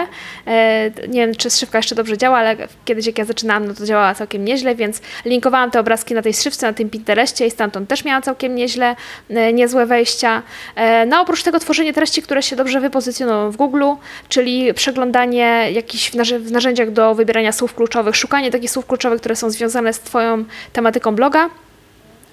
[0.47, 3.87] E, nie wiem, czy zszywka jeszcze dobrze działa, ale kiedyś jak ja zaczynałam, no to
[3.87, 7.89] działała całkiem nieźle, więc linkowałam te obrazki na tej zszywce, na tym Pinterestie i stamtąd
[7.89, 8.97] też miałam całkiem nieźle,
[9.31, 10.43] e, niezłe wejścia.
[10.75, 13.85] E, no oprócz tego tworzenie treści, które się dobrze wypozycjonują w Google,
[14.29, 19.51] czyli przeglądanie jakichś w narzędziach do wybierania słów kluczowych, szukanie takich słów kluczowych, które są
[19.51, 21.51] związane z Twoją tematyką bloga.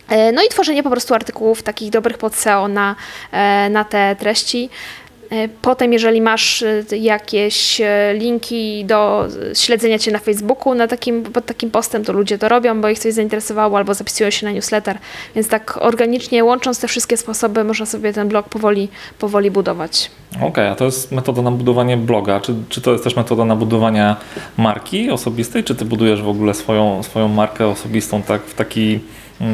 [0.09, 2.95] E, no i tworzenie po prostu artykułów takich dobrych pod SEO na,
[3.31, 4.69] e, na te treści.
[5.29, 7.81] E, potem, jeżeli masz jakieś
[8.13, 12.81] linki do śledzenia Cię na Facebooku na takim, pod takim postem, to ludzie to robią,
[12.81, 14.97] bo ich coś zainteresowało albo zapisują się na newsletter.
[15.35, 18.89] Więc tak organicznie łącząc te wszystkie sposoby, można sobie ten blog powoli,
[19.19, 20.11] powoli budować.
[20.35, 22.39] Okej, okay, a to jest metoda na budowanie bloga.
[22.39, 24.15] Czy, czy to jest też metoda na budowanie
[24.57, 25.63] marki osobistej?
[25.63, 28.99] Czy Ty budujesz w ogóle swoją, swoją markę osobistą tak w taki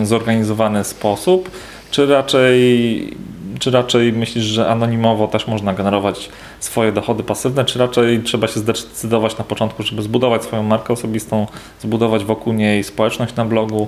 [0.04, 1.52] zorganizowany sposób,
[1.92, 3.18] czy raczej,
[3.60, 8.60] czy raczej myślisz, że anonimowo też można generować swoje dochody pasywne, czy raczej trzeba się
[8.60, 11.48] zdecydować na początku, żeby zbudować swoją markę osobistą,
[11.82, 13.88] zbudować wokół niej społeczność na blogu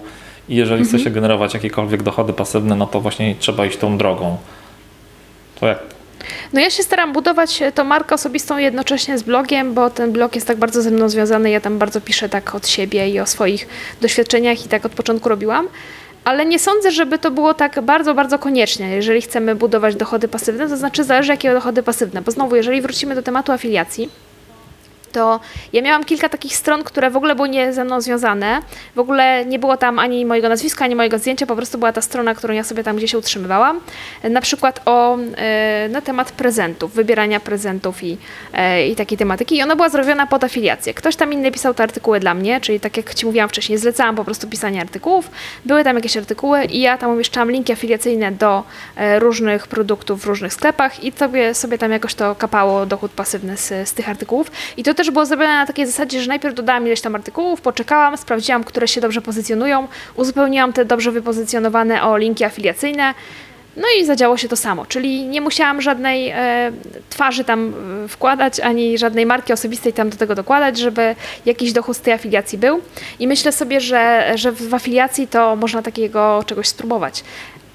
[0.50, 1.00] i jeżeli mhm.
[1.00, 4.38] chce się generować jakiekolwiek dochody pasywne, no to właśnie trzeba iść tą drogą.
[5.60, 5.80] To jak
[6.54, 10.48] no ja się staram budować tą markę osobistą jednocześnie z blogiem, bo ten blog jest
[10.48, 11.50] tak bardzo ze mną związany.
[11.50, 13.68] Ja tam bardzo piszę tak od siebie i o swoich
[14.02, 15.68] doświadczeniach i tak od początku robiłam.
[16.24, 20.68] Ale nie sądzę, żeby to było tak bardzo, bardzo koniecznie, jeżeli chcemy budować dochody pasywne,
[20.68, 24.10] to znaczy zależy jakie dochody pasywne, bo znowu, jeżeli wrócimy do tematu afiliacji,
[25.12, 25.40] to
[25.74, 28.62] ja miałam kilka takich stron, które w ogóle były nie ze mną związane.
[28.96, 32.02] W ogóle nie było tam ani mojego nazwiska, ani mojego zdjęcia, po prostu była ta
[32.02, 33.80] strona, którą ja sobie tam gdzieś utrzymywałam.
[34.24, 38.18] Na przykład o, e, na temat prezentów, wybierania prezentów i,
[38.54, 39.58] e, i takiej tematyki.
[39.58, 40.94] I ona była zrobiona pod afiliację.
[40.94, 44.16] Ktoś tam inny pisał te artykuły dla mnie, czyli tak jak Ci mówiłam wcześniej, zlecałam
[44.16, 45.32] po prostu pisanie artykułów.
[45.66, 48.64] Były tam jakieś artykuły i ja tam umieszczałam linki afiliacyjne do
[48.96, 53.58] e, różnych produktów w różnych sklepach i sobie, sobie tam jakoś to kapało dochód pasywny
[53.58, 54.52] z, z tych artykułów.
[54.78, 58.18] I to też było zrobione na takiej zasadzie, że najpierw dodałam ileś tam artykułów, poczekałam,
[58.18, 63.14] sprawdziłam, które się dobrze pozycjonują, uzupełniłam te dobrze wypozycjonowane o linki afiliacyjne.
[63.78, 66.72] No i zadziało się to samo, czyli nie musiałam żadnej e,
[67.10, 67.74] twarzy tam
[68.06, 72.14] e, wkładać, ani żadnej marki osobistej tam do tego dokładać, żeby jakiś dochód z tej
[72.14, 72.82] afiliacji był.
[73.20, 77.24] I myślę sobie, że, że w afiliacji to można takiego czegoś spróbować.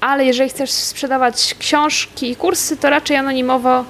[0.01, 3.85] Ale jeżeli chcesz sprzedawać książki i kursy, to raczej anonimowo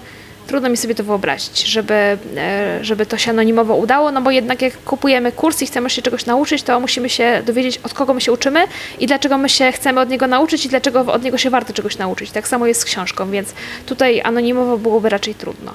[0.47, 1.93] trudno mi sobie to wyobrazić, żeby,
[2.37, 6.01] e, żeby to się anonimowo udało, no bo jednak jak kupujemy kurs i chcemy się
[6.01, 8.63] czegoś nauczyć, to musimy się dowiedzieć, od kogo my się uczymy
[8.99, 11.97] i dlaczego my się chcemy od niego nauczyć i dlaczego od niego się warto czegoś
[11.97, 12.31] nauczyć.
[12.31, 13.53] Tak samo jest z książką, więc
[13.85, 15.73] tutaj anonimowo byłoby raczej trudno.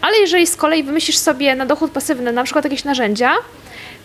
[0.00, 3.32] Ale jeżeli z kolei wymyślisz sobie na dochód pasywny na przykład jakieś narzędzia,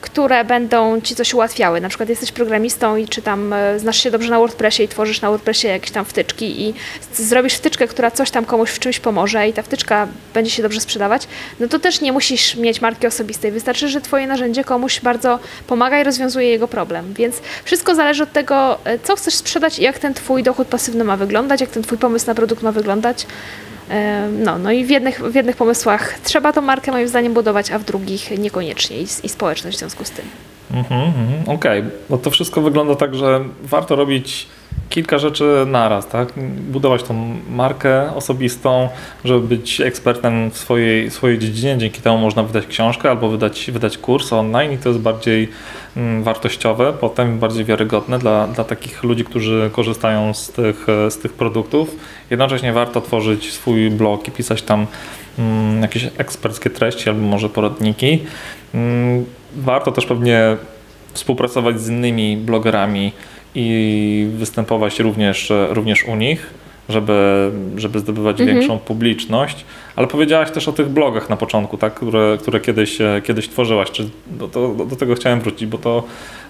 [0.02, 1.82] które będą ci coś ułatwiały.
[1.82, 5.22] Na przykład jesteś programistą i czy tam e, znasz się dobrze na WordPressie i tworzysz
[5.22, 6.74] na WordPressie jakieś tam wtyczki i
[7.14, 10.82] zrobisz wtyczkę, która coś tam komuś w czymś pomoże i ta wtyczka będzie się dobrze
[10.82, 11.28] sprzedawać,
[11.60, 13.52] no to też nie musisz mieć marki osobistej.
[13.52, 17.14] Wystarczy, że twoje narzędzie komuś bardzo pomaga i rozwiązuje jego problem.
[17.14, 21.04] Więc wszystko zależy od tego, e, co chcesz sprzedać i jak ten twój dochód pasywny
[21.04, 23.26] ma wyglądać, jak ten twój pomysł na produkt ma wyglądać.
[24.32, 27.80] No, no i w jednych, w jednych pomysłach trzeba tą markę moim zdaniem budować, a
[27.80, 30.26] w drugich niekoniecznie i, i społeczność w związku z tym.
[30.74, 31.92] Mhm, mhm, Okej, okay.
[32.10, 34.48] bo to wszystko wygląda tak, że warto robić
[34.90, 36.34] kilka rzeczy naraz, tak?
[36.72, 38.90] Budować tą markę osobistą,
[39.26, 41.78] żeby być ekspertem w swojej, swojej dziedzinie.
[41.78, 45.50] Dzięki temu można wydać książkę albo wydać, wydać kurs online i to jest bardziej
[45.98, 51.34] mm, wartościowe, potem bardziej wiarygodne dla, dla takich ludzi, którzy korzystają z tych, z tych
[51.34, 51.96] produktów.
[52.30, 54.88] Jednocześnie warto tworzyć swój blog i pisać tam
[55.40, 58.20] mm, jakieś eksperckie treści albo może poradniki.
[58.74, 60.58] Mm, warto też pewnie
[61.14, 63.12] współpracować z innymi blogerami,
[63.56, 66.54] i występować również, również u nich,
[66.90, 68.58] żeby, żeby zdobywać mhm.
[68.58, 69.66] większą publiczność.
[69.96, 73.92] Ale powiedziałaś też o tych blogach na początku, tak, które, które kiedyś, kiedyś tworzyłaś.
[73.92, 76.04] Czy do, do, do tego chciałem wrócić, bo to,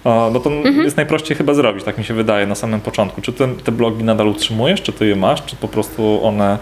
[0.04, 0.84] bo to mhm.
[0.84, 3.22] jest najprościej chyba zrobić, tak mi się wydaje na samym początku.
[3.22, 6.58] Czy ty te blogi nadal utrzymujesz, czy ty je masz, czy po prostu one,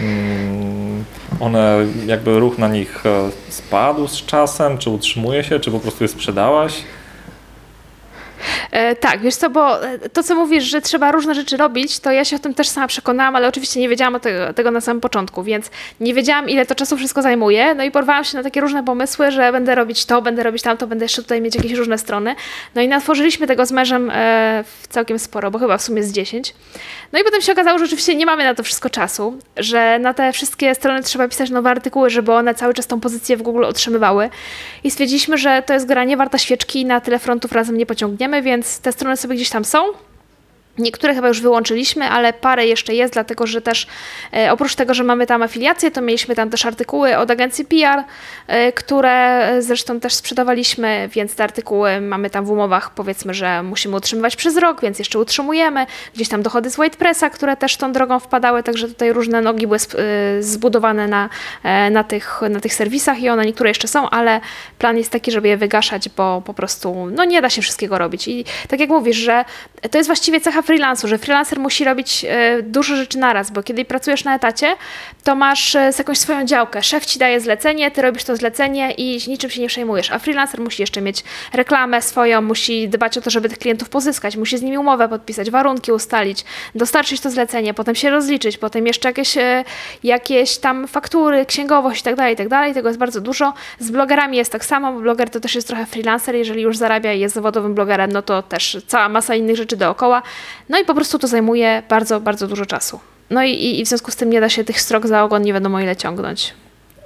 [0.00, 1.04] mm,
[1.40, 6.04] one jakby ruch na nich e, spadł z czasem, czy utrzymuje się, czy po prostu
[6.04, 6.82] je sprzedałaś?
[8.70, 12.12] E, tak, wiesz co, bo e, to co mówisz, że trzeba różne rzeczy robić, to
[12.12, 15.00] ja się o tym też sama przekonałam, ale oczywiście nie wiedziałam tego, tego na samym
[15.00, 18.60] początku, więc nie wiedziałam ile to czasu wszystko zajmuje, no i porwałam się na takie
[18.60, 21.98] różne pomysły, że będę robić to, będę robić tamto, będę jeszcze tutaj mieć jakieś różne
[21.98, 22.34] strony.
[22.74, 26.54] No i natworzyliśmy tego z mężem e, całkiem sporo, bo chyba w sumie z 10.
[27.12, 30.14] No i potem się okazało, że oczywiście nie mamy na to wszystko czasu, że na
[30.14, 33.64] te wszystkie strony trzeba pisać nowe artykuły, żeby one cały czas tą pozycję w Google
[33.70, 34.30] utrzymywały.
[34.84, 37.86] I stwierdziliśmy, że to jest gra nie warta świeczki i na tyle frontów razem nie
[37.86, 39.92] pociągniemy, więc te strony sobie gdzieś tam są.
[40.78, 43.86] Niektóre chyba już wyłączyliśmy, ale parę jeszcze jest, dlatego że też
[44.32, 48.04] e, oprócz tego, że mamy tam afiliacje, to mieliśmy tam też artykuły od agencji PR,
[48.46, 53.96] e, które zresztą też sprzedawaliśmy, więc te artykuły mamy tam w umowach, powiedzmy, że musimy
[53.96, 55.86] utrzymywać przez rok, więc jeszcze utrzymujemy.
[56.14, 59.78] Gdzieś tam dochody z Whitepressa, które też tą drogą wpadały, także tutaj różne nogi były
[59.78, 61.28] e, zbudowane na,
[61.62, 64.40] e, na, tych, na tych serwisach i one niektóre jeszcze są, ale
[64.78, 68.28] plan jest taki, żeby je wygaszać, bo po prostu no, nie da się wszystkiego robić.
[68.28, 69.44] I tak jak mówisz, że
[69.90, 73.84] to jest właściwie cecha freelansu, że freelancer musi robić e, dużo rzeczy naraz, bo kiedy
[73.84, 74.76] pracujesz na etacie,
[75.24, 76.82] to masz e, jakąś swoją działkę.
[76.82, 80.10] Szef ci daje zlecenie, ty robisz to zlecenie i niczym się nie przejmujesz.
[80.10, 84.36] A freelancer musi jeszcze mieć reklamę swoją, musi dbać o to, żeby tych klientów pozyskać,
[84.36, 86.44] musi z nimi umowę podpisać, warunki ustalić,
[86.74, 89.64] dostarczyć to zlecenie, potem się rozliczyć, potem jeszcze jakieś, e,
[90.04, 92.48] jakieś tam faktury, księgowość itd., tak itd.
[92.50, 93.52] Tak Tego jest bardzo dużo.
[93.78, 96.34] Z blogerami jest tak samo, bo bloger to też jest trochę freelancer.
[96.34, 100.22] Jeżeli już zarabia i jest zawodowym blogerem, no to też cała masa innych rzeczy dookoła.
[100.68, 103.00] No i po prostu to zajmuje bardzo, bardzo dużo czasu.
[103.30, 105.52] No i, i w związku z tym nie da się tych strok za ogon nie
[105.52, 106.54] wiadomo ile ciągnąć.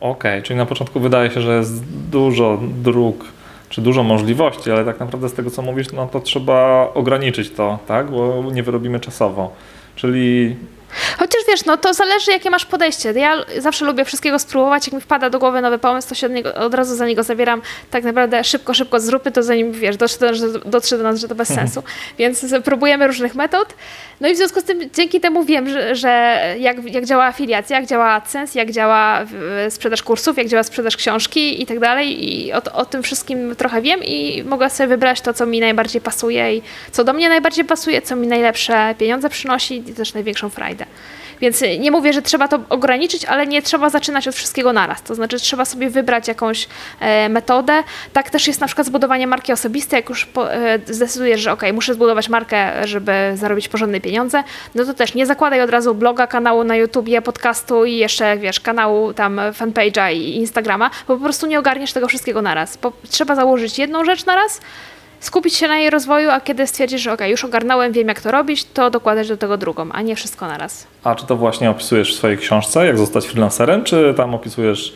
[0.00, 3.24] Okej, okay, czyli na początku wydaje się, że jest dużo dróg,
[3.68, 7.78] czy dużo możliwości, ale tak naprawdę z tego co mówisz, no to trzeba ograniczyć to,
[7.86, 8.10] tak?
[8.10, 9.52] Bo nie wyrobimy czasowo.
[9.96, 10.56] Czyli
[11.18, 13.12] Chociaż wiesz, no to zależy jakie masz podejście.
[13.12, 16.32] Ja zawsze lubię wszystkiego spróbować, jak mi wpada do głowy nowy pomysł, to się od,
[16.32, 20.18] niego, od razu za niego zabieram tak naprawdę szybko, szybko zróbmy to zanim, wiesz, dotrze
[20.18, 21.82] do, dotrze do nas, że to bez sensu.
[22.18, 23.74] Więc próbujemy różnych metod.
[24.20, 27.76] No i w związku z tym dzięki temu wiem, że, że jak, jak działa afiliacja,
[27.76, 29.20] jak działa AdSense, jak działa
[29.70, 33.82] sprzedaż kursów, jak działa sprzedaż książki i tak dalej i o, o tym wszystkim trochę
[33.82, 37.64] wiem i mogę sobie wybrać to, co mi najbardziej pasuje i co do mnie najbardziej
[37.64, 40.83] pasuje, co mi najlepsze pieniądze przynosi i też największą frajdę.
[41.40, 45.02] Więc nie mówię, że trzeba to ograniczyć, ale nie trzeba zaczynać od wszystkiego naraz.
[45.02, 46.68] To znaczy trzeba sobie wybrać jakąś
[47.00, 47.82] e, metodę.
[48.12, 49.96] Tak też jest na przykład zbudowanie marki osobistej.
[49.96, 54.44] Jak już po, e, zdecydujesz, że ok, muszę zbudować markę, żeby zarobić porządne pieniądze,
[54.74, 58.60] no to też nie zakładaj od razu bloga, kanału na YouTubie, podcastu i jeszcze, wiesz,
[58.60, 62.76] kanału tam fanpage'a i Instagrama, bo po prostu nie ogarniesz tego wszystkiego naraz.
[62.76, 64.60] Bo trzeba założyć jedną rzecz naraz,
[65.24, 68.30] skupić się na jej rozwoju, a kiedy stwierdzisz, że ok, już ogarnąłem, wiem jak to
[68.30, 70.86] robić, to dokładać do tego drugą, a nie wszystko naraz.
[71.04, 74.94] A czy to właśnie opisujesz w swojej książce, jak zostać freelancerem, czy tam opisujesz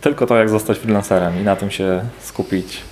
[0.00, 2.91] tylko to, jak zostać freelancerem i na tym się skupić?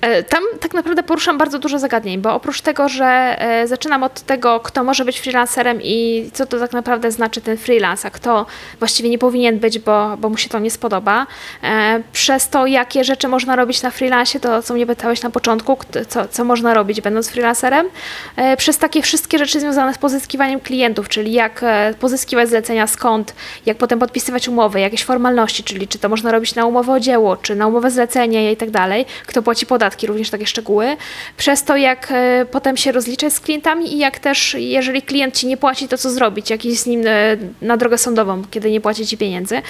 [0.00, 3.06] E, tam tak naprawdę poruszam bardzo dużo zagadnień, bo oprócz tego, że
[3.38, 7.56] e, zaczynam od tego, kto może być freelancerem i co to tak naprawdę znaczy ten
[7.56, 8.46] freelance, a kto
[8.78, 11.26] właściwie nie powinien być, bo, bo mu się to nie spodoba,
[11.62, 15.78] e, przez to, jakie rzeczy można robić na freelance, to co mnie pytałeś na początku,
[16.08, 17.86] co, co można robić będąc freelancerem,
[18.56, 21.64] przez takie wszystkie rzeczy związane z pozyskiwaniem klientów, czyli jak
[22.00, 23.34] pozyskiwać zlecenia, skąd,
[23.66, 27.36] jak potem podpisywać umowy, jakieś formalności, czyli czy to można robić na umowę o dzieło,
[27.36, 30.96] czy na umowę zlecenie i tak dalej, kto płaci podatki, podatki, również takie szczegóły,
[31.36, 35.46] przez to jak e, potem się rozliczać z klientami i jak też, jeżeli klient ci
[35.46, 38.80] nie płaci, to co zrobić, jak iść z nim e, na drogę sądową, kiedy nie
[38.80, 39.62] płaci ci pieniędzy,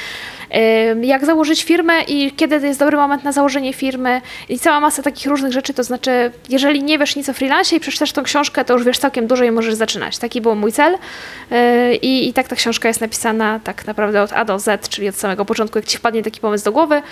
[0.51, 4.21] e, jak założyć firmę i kiedy to jest dobry moment na założenie firmy?
[4.49, 7.81] I cała masa takich różnych rzeczy, to znaczy, jeżeli nie wiesz nic o freelancie i
[7.81, 10.19] przeczytasz tą książkę, to już wiesz całkiem dużo i możesz zaczynać.
[10.19, 10.97] Taki był mój cel.
[12.03, 15.15] I, i tak ta książka jest napisana tak naprawdę od A do Z, czyli od
[15.15, 17.03] samego początku, jak ci wpadnie taki pomysł do głowy,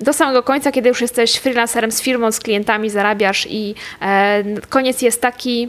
[0.00, 5.02] do samego końca, kiedy już jesteś freelancerem z firmą, z klientami zarabiasz i e, koniec
[5.02, 5.68] jest taki,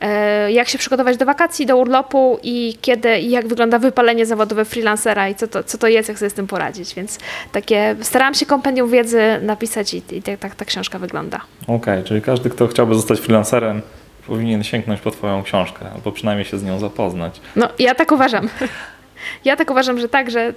[0.00, 4.64] e, jak się przygotować do wakacji, do urlopu i kiedy i jak wygląda wypalenie zawodowe
[4.64, 6.94] freelancera i co to, co to jest, jak sobie z tym poradzić.
[6.94, 7.18] Więc
[7.52, 11.40] takie starałam się kompendium wiedzy napisać i, i tak, tak ta książka wygląda.
[11.62, 13.82] Okej, okay, czyli każdy, kto chciałby zostać freelancerem,
[14.26, 17.40] powinien sięgnąć po Twoją książkę, albo przynajmniej się z nią zapoznać.
[17.56, 18.48] No, ja tak uważam.
[19.44, 20.52] Ja tak uważam, że tak, że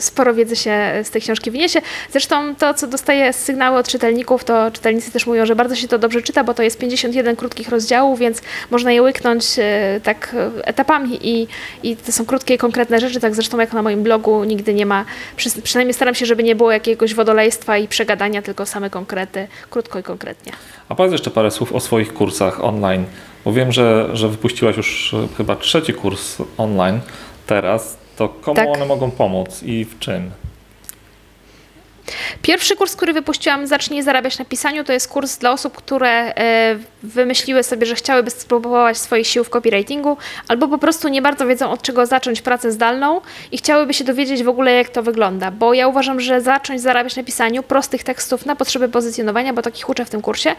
[0.00, 1.80] sporo wiedzy się z tej książki wyniesie.
[2.10, 5.98] Zresztą to, co dostaję sygnały od czytelników, to czytelnicy też mówią, że bardzo się to
[5.98, 11.18] dobrze czyta, bo to jest 51 krótkich rozdziałów, więc można je łyknąć e, tak etapami
[11.28, 11.48] i,
[11.82, 15.04] i to są krótkie, konkretne rzeczy, tak zresztą jak na moim blogu nigdy nie ma,
[15.62, 20.02] przynajmniej staram się, żeby nie było jakiegoś wodolejstwa i przegadania, tylko same konkrety, krótko i
[20.02, 20.52] konkretnie.
[20.88, 23.04] A powiedz jeszcze parę słów o swoich kursach online,
[23.44, 27.00] bo wiem, że, że wypuściłaś już chyba trzeci kurs online
[27.46, 28.68] teraz to komu tak.
[28.68, 30.30] one mogą pomóc i w czym?
[32.42, 36.78] Pierwszy kurs, który wypuściłam, Zacznij zarabiać na pisaniu, to jest kurs dla osób, które e,
[37.02, 40.16] wymyśliły sobie, że chciałyby spróbować swoich sił w copywritingu,
[40.48, 43.20] albo po prostu nie bardzo wiedzą od czego zacząć pracę zdalną
[43.52, 45.50] i chciałyby się dowiedzieć w ogóle, jak to wygląda.
[45.50, 49.88] Bo ja uważam, że zacząć zarabiać na pisaniu prostych tekstów na potrzeby pozycjonowania, bo takich
[49.88, 50.56] uczę w tym kursie,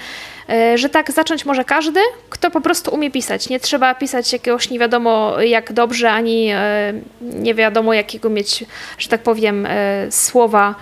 [0.49, 3.49] e, że tak zacząć może każdy, kto po prostu umie pisać.
[3.49, 8.65] Nie trzeba pisać jakiegoś nie wiadomo jak dobrze, ani e, nie wiadomo jakiego mieć,
[8.97, 9.67] że tak powiem,
[10.09, 10.75] słowa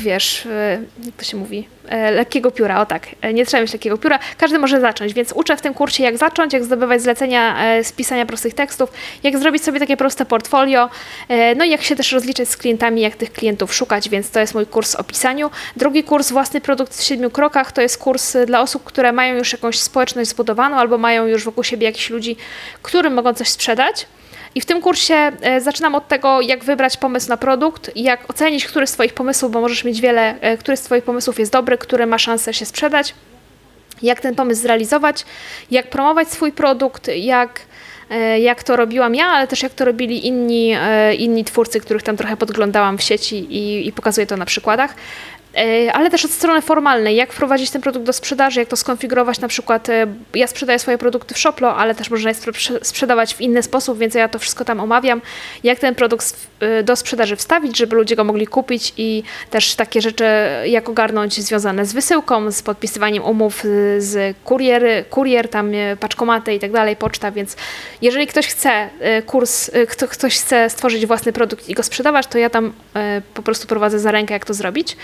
[0.00, 3.72] wiesz, e, jak to się mówi, e, lekkiego pióra, o tak, e, nie trzeba mieć
[3.72, 7.56] lekkiego pióra, każdy może zacząć, więc uczę w tym kursie jak zacząć, jak zdobywać zlecenia
[7.82, 10.90] z pisania prostych tekstów, jak zrobić sobie takie proste portfolio,
[11.56, 14.54] no i jak się też rozliczyć z klientami, jak tych klientów szukać, więc to jest
[14.54, 15.50] mój kurs o pisaniu.
[15.76, 19.52] Drugi kurs, własny produkt w siedmiu krokach, to jest kurs dla osób, które mają już
[19.52, 22.36] jakąś społeczność zbudowaną albo mają już wokół siebie jakichś ludzi,
[22.82, 24.06] którym mogą coś sprzedać.
[24.54, 28.66] I w tym kursie e, zaczynam od tego, jak wybrać pomysł na produkt, jak ocenić,
[28.66, 31.78] który z Twoich pomysłów, bo możesz mieć wiele, e, który z Twoich pomysłów jest dobry,
[31.78, 33.14] który ma szansę się sprzedać,
[34.02, 35.24] jak ten pomysł zrealizować,
[35.70, 37.60] jak promować swój produkt, jak
[38.10, 40.74] e, jak to robiłam ja, ale też jak to robili inni,
[41.18, 44.94] inni twórcy, których tam trochę podglądałam w sieci i, i pokazuję to na przykładach.
[45.56, 49.40] E, ale też od strony formalnej, jak wprowadzić ten produkt do sprzedaży, jak to skonfigurować,
[49.40, 52.36] na przykład e, ja sprzedaję swoje produkty w Shoplo, ale też można je
[52.82, 55.20] sprzedawać w inny sposób, więc ja to wszystko tam omawiam,
[55.64, 60.00] jak ten produkt e, do sprzedaży wstawić, żeby ludzie go mogli kupić i też takie
[60.00, 60.24] rzeczy,
[60.64, 63.62] jak ogarnąć związane z wysyłką, z podpisywaniem umów
[63.98, 67.56] z kurier, kurier tam paczkomaty i tak dalej, poczta, więc
[68.02, 68.88] jeżeli ktoś chce
[69.26, 69.70] kurs,
[70.10, 72.72] ktoś chce stworzyć własny produkt i go sprzedawać, to ja tam
[73.34, 74.96] po prostu prowadzę za rękę, jak to zrobić.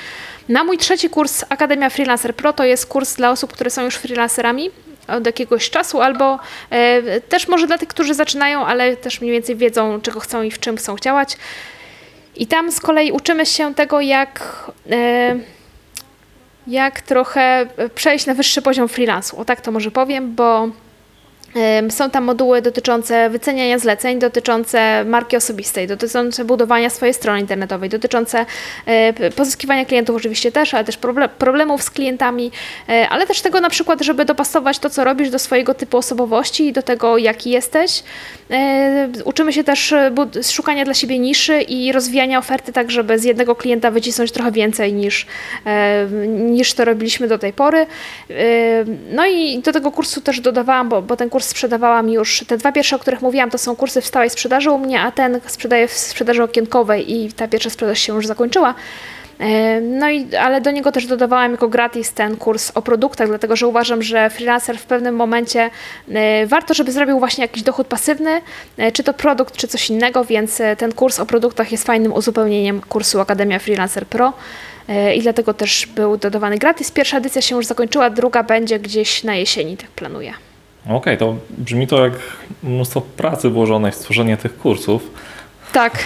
[0.48, 3.94] Na mój trzeci kurs Akademia Freelancer Pro to jest kurs dla osób, które są już
[3.94, 4.70] freelancerami
[5.08, 6.38] od jakiegoś czasu, albo
[6.70, 10.50] e, też może dla tych, którzy zaczynają, ale też mniej więcej wiedzą, czego chcą i
[10.50, 11.36] w czym chcą działać.
[12.36, 15.36] I tam z kolei uczymy się tego, jak, e,
[16.66, 19.40] jak trochę przejść na wyższy poziom freelansu.
[19.40, 20.68] O tak to może powiem, bo
[21.90, 28.46] są tam moduły dotyczące wyceniania zleceń, dotyczące marki osobistej, dotyczące budowania swojej strony internetowej, dotyczące
[28.86, 30.98] e, pozyskiwania klientów oczywiście też, ale też
[31.38, 32.50] problemów z klientami,
[32.88, 36.66] e, ale też tego na przykład, żeby dopasować to, co robisz do swojego typu osobowości
[36.66, 38.02] i do tego, jaki jesteś.
[38.50, 39.94] E, uczymy się też
[40.50, 44.92] szukania dla siebie niszy i rozwijania oferty tak, żeby z jednego klienta wycisnąć trochę więcej
[44.92, 45.26] niż,
[46.28, 47.86] niż to robiliśmy do tej pory.
[49.10, 52.72] No i do tego kursu też dodawałam, bo, bo ten kurs sprzedawałam już, te dwa
[52.72, 55.88] pierwsze, o których mówiłam, to są kursy w stałej sprzedaży u mnie, a ten sprzedaję
[55.88, 58.74] w sprzedaży okienkowej i ta pierwsza sprzedaż się już zakończyła.
[59.38, 63.56] E, no i, ale do niego też dodawałam jako gratis ten kurs o produktach, dlatego
[63.56, 65.70] że uważam, że freelancer w pewnym momencie
[66.08, 68.40] e, warto, żeby zrobił właśnie jakiś dochód pasywny,
[68.76, 72.80] e, czy to produkt, czy coś innego, więc ten kurs o produktach jest fajnym uzupełnieniem
[72.80, 74.32] kursu Akademia Freelancer Pro
[75.14, 76.90] i dlatego też był dodawany gratis.
[76.90, 80.34] Pierwsza edycja się już zakończyła, druga będzie gdzieś na jesieni, tak planuję.
[80.84, 82.12] Okej, okay, to brzmi to jak
[82.62, 85.10] mnóstwo pracy włożonej w stworzenie tych kursów.
[85.72, 85.98] Tak.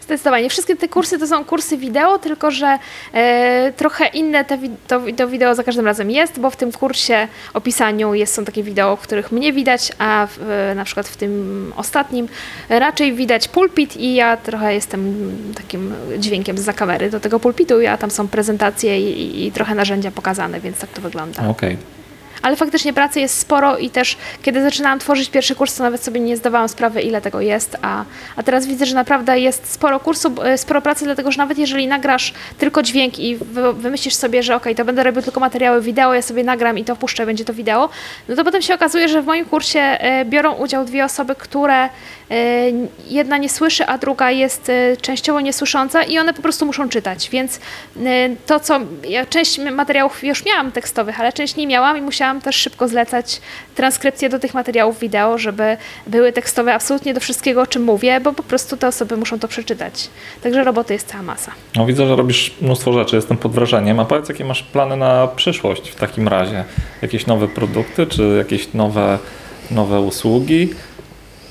[0.00, 0.50] Zdecydowanie.
[0.50, 2.78] Wszystkie te kursy to są kursy wideo, tylko że
[3.14, 7.28] e, trochę inne te, to, to, wideo za każdym razem jest, bo w tym kursie
[7.54, 11.16] opisaniu jest, są takie wideo, w których mnie widać, a w, e, na przykład w
[11.16, 12.28] tym ostatnim
[12.68, 17.96] raczej widać pulpit i ja trochę jestem takim dźwiękiem za kamery do tego pulpitu, a
[17.96, 21.48] tam są prezentacje i, i trochę narzędzia pokazane, więc tak to wygląda.
[21.48, 21.74] Okej.
[21.74, 21.99] Okay
[22.42, 26.20] ale faktycznie pracy jest sporo i też kiedy zaczynałam tworzyć pierwszy kurs, to nawet sobie
[26.20, 28.04] nie zdawałam sprawy, ile tego jest, a,
[28.36, 31.86] a teraz widzę, że naprawdę jest sporo kursów, e, sporo pracy, dlatego że nawet jeżeli
[31.86, 36.14] nagrasz tylko dźwięk i wy, wymyślisz sobie, że ok, to będę robił tylko materiały wideo,
[36.14, 37.88] ja sobie nagram i to wpuszczę, będzie to wideo,
[38.28, 41.88] no to potem się okazuje, że w moim kursie e, biorą udział dwie osoby, które
[42.30, 42.70] E,
[43.08, 47.30] jedna nie słyszy, a druga jest częściowo niesłysząca i one po prostu muszą czytać.
[47.30, 47.60] Więc
[48.46, 52.56] to, co ja część materiałów już miałam tekstowych, ale część nie miałam i musiałam też
[52.56, 53.40] szybko zlecać
[53.74, 55.76] transkrypcję do tych materiałów wideo, żeby
[56.06, 59.48] były tekstowe absolutnie do wszystkiego, o czym mówię, bo po prostu te osoby muszą to
[59.48, 60.10] przeczytać.
[60.42, 61.52] Także roboty jest cała masa.
[61.76, 64.00] No widzę, że robisz mnóstwo rzeczy, jestem pod wrażeniem.
[64.00, 66.64] A powiedz, jakie masz plany na przyszłość w takim razie?
[67.02, 69.18] Jakieś nowe produkty, czy jakieś nowe,
[69.70, 70.74] nowe usługi?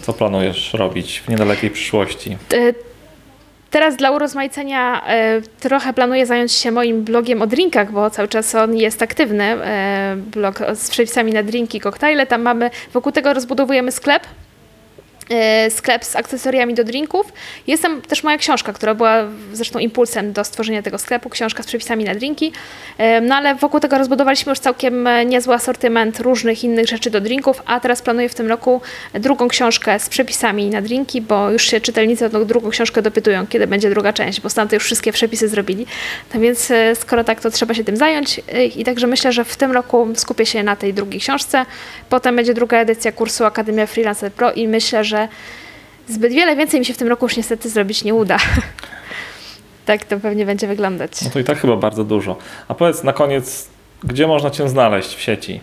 [0.01, 2.37] Co planujesz robić w niedalekiej przyszłości?
[3.69, 8.55] Teraz dla urozmaicenia e, trochę planuję zająć się moim blogiem o drinkach, bo cały czas
[8.55, 9.43] on jest aktywny.
[9.43, 12.25] E, blog z przepisami na drinki, koktajle.
[12.25, 14.23] Tam mamy, wokół tego rozbudowujemy sklep
[15.69, 17.33] sklep z akcesoriami do drinków.
[17.67, 19.23] Jest tam też moja książka, która była
[19.53, 22.51] zresztą impulsem do stworzenia tego sklepu, książka z przepisami na drinki.
[22.97, 27.21] E, no ale wokół tego rozbudowaliśmy już całkiem e, niezły asortyment różnych innych rzeczy do
[27.21, 28.81] drinków, a teraz planuję w tym roku
[29.13, 33.47] drugą książkę z przepisami na drinki, bo już się czytelnicy o tą drugą książkę dopytują,
[33.47, 35.85] kiedy będzie druga część, bo stamtąd już wszystkie przepisy zrobili.
[36.31, 38.41] Tak więc skoro tak, to trzeba się tym zająć
[38.75, 41.65] i także myślę, że w tym roku skupię się na tej drugiej książce.
[42.09, 45.18] Potem będzie druga edycja kursu Akademia Freelancer Pro i myślę, że
[46.07, 48.37] zbyt wiele więcej mi się w tym roku już niestety zrobić nie uda.
[49.85, 51.21] tak to pewnie będzie wyglądać.
[51.21, 52.37] No to i tak chyba bardzo dużo.
[52.67, 53.67] A powiedz na koniec,
[54.03, 55.61] gdzie można Cię znaleźć w sieci?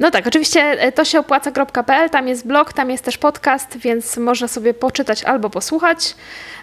[0.00, 4.16] No tak, oczywiście e, to się opłaca.pl, tam jest blog, tam jest też podcast, więc
[4.16, 6.14] można sobie poczytać albo posłuchać.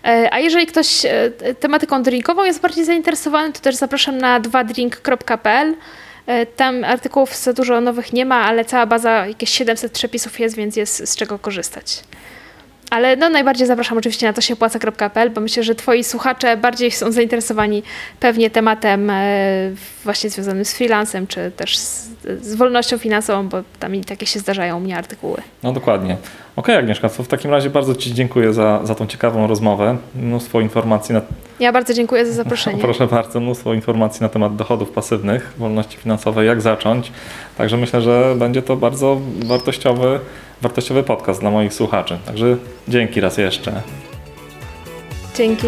[0.05, 5.75] E, a jeżeli ktoś e, tematyką drinkową jest bardziej zainteresowany, to też zapraszam na dwadrink.pl.
[6.55, 10.75] Tam artykułów za dużo nowych nie ma, ale cała baza, jakieś 700 przepisów jest, więc
[10.75, 12.03] jest z czego korzystać.
[12.89, 16.91] Ale no, najbardziej zapraszam oczywiście na to się płaca.pl, bo myślę, że twoi słuchacze bardziej
[16.91, 17.83] są zainteresowani
[18.19, 19.71] pewnie tematem e,
[20.03, 22.09] właśnie związanym z freelancem, czy też z,
[22.41, 25.37] z wolnością finansową, bo tam i takie się zdarzają u mnie artykuły.
[25.63, 26.17] No dokładnie.
[26.55, 29.97] Okej okay, Agnieszka, to w takim razie bardzo Ci dziękuję za, za tą ciekawą rozmowę.
[30.15, 31.21] Mnóstwo informacji na...
[31.59, 32.81] Ja bardzo dziękuję za zaproszenie.
[32.83, 37.11] Proszę bardzo, mnóstwo informacji na temat dochodów pasywnych, wolności finansowej, jak zacząć.
[37.57, 40.19] Także myślę, że będzie to bardzo wartościowy
[40.61, 42.17] wartościowy podcast dla moich słuchaczy.
[42.25, 43.81] Także dzięki raz jeszcze.
[45.35, 45.67] Dzięki.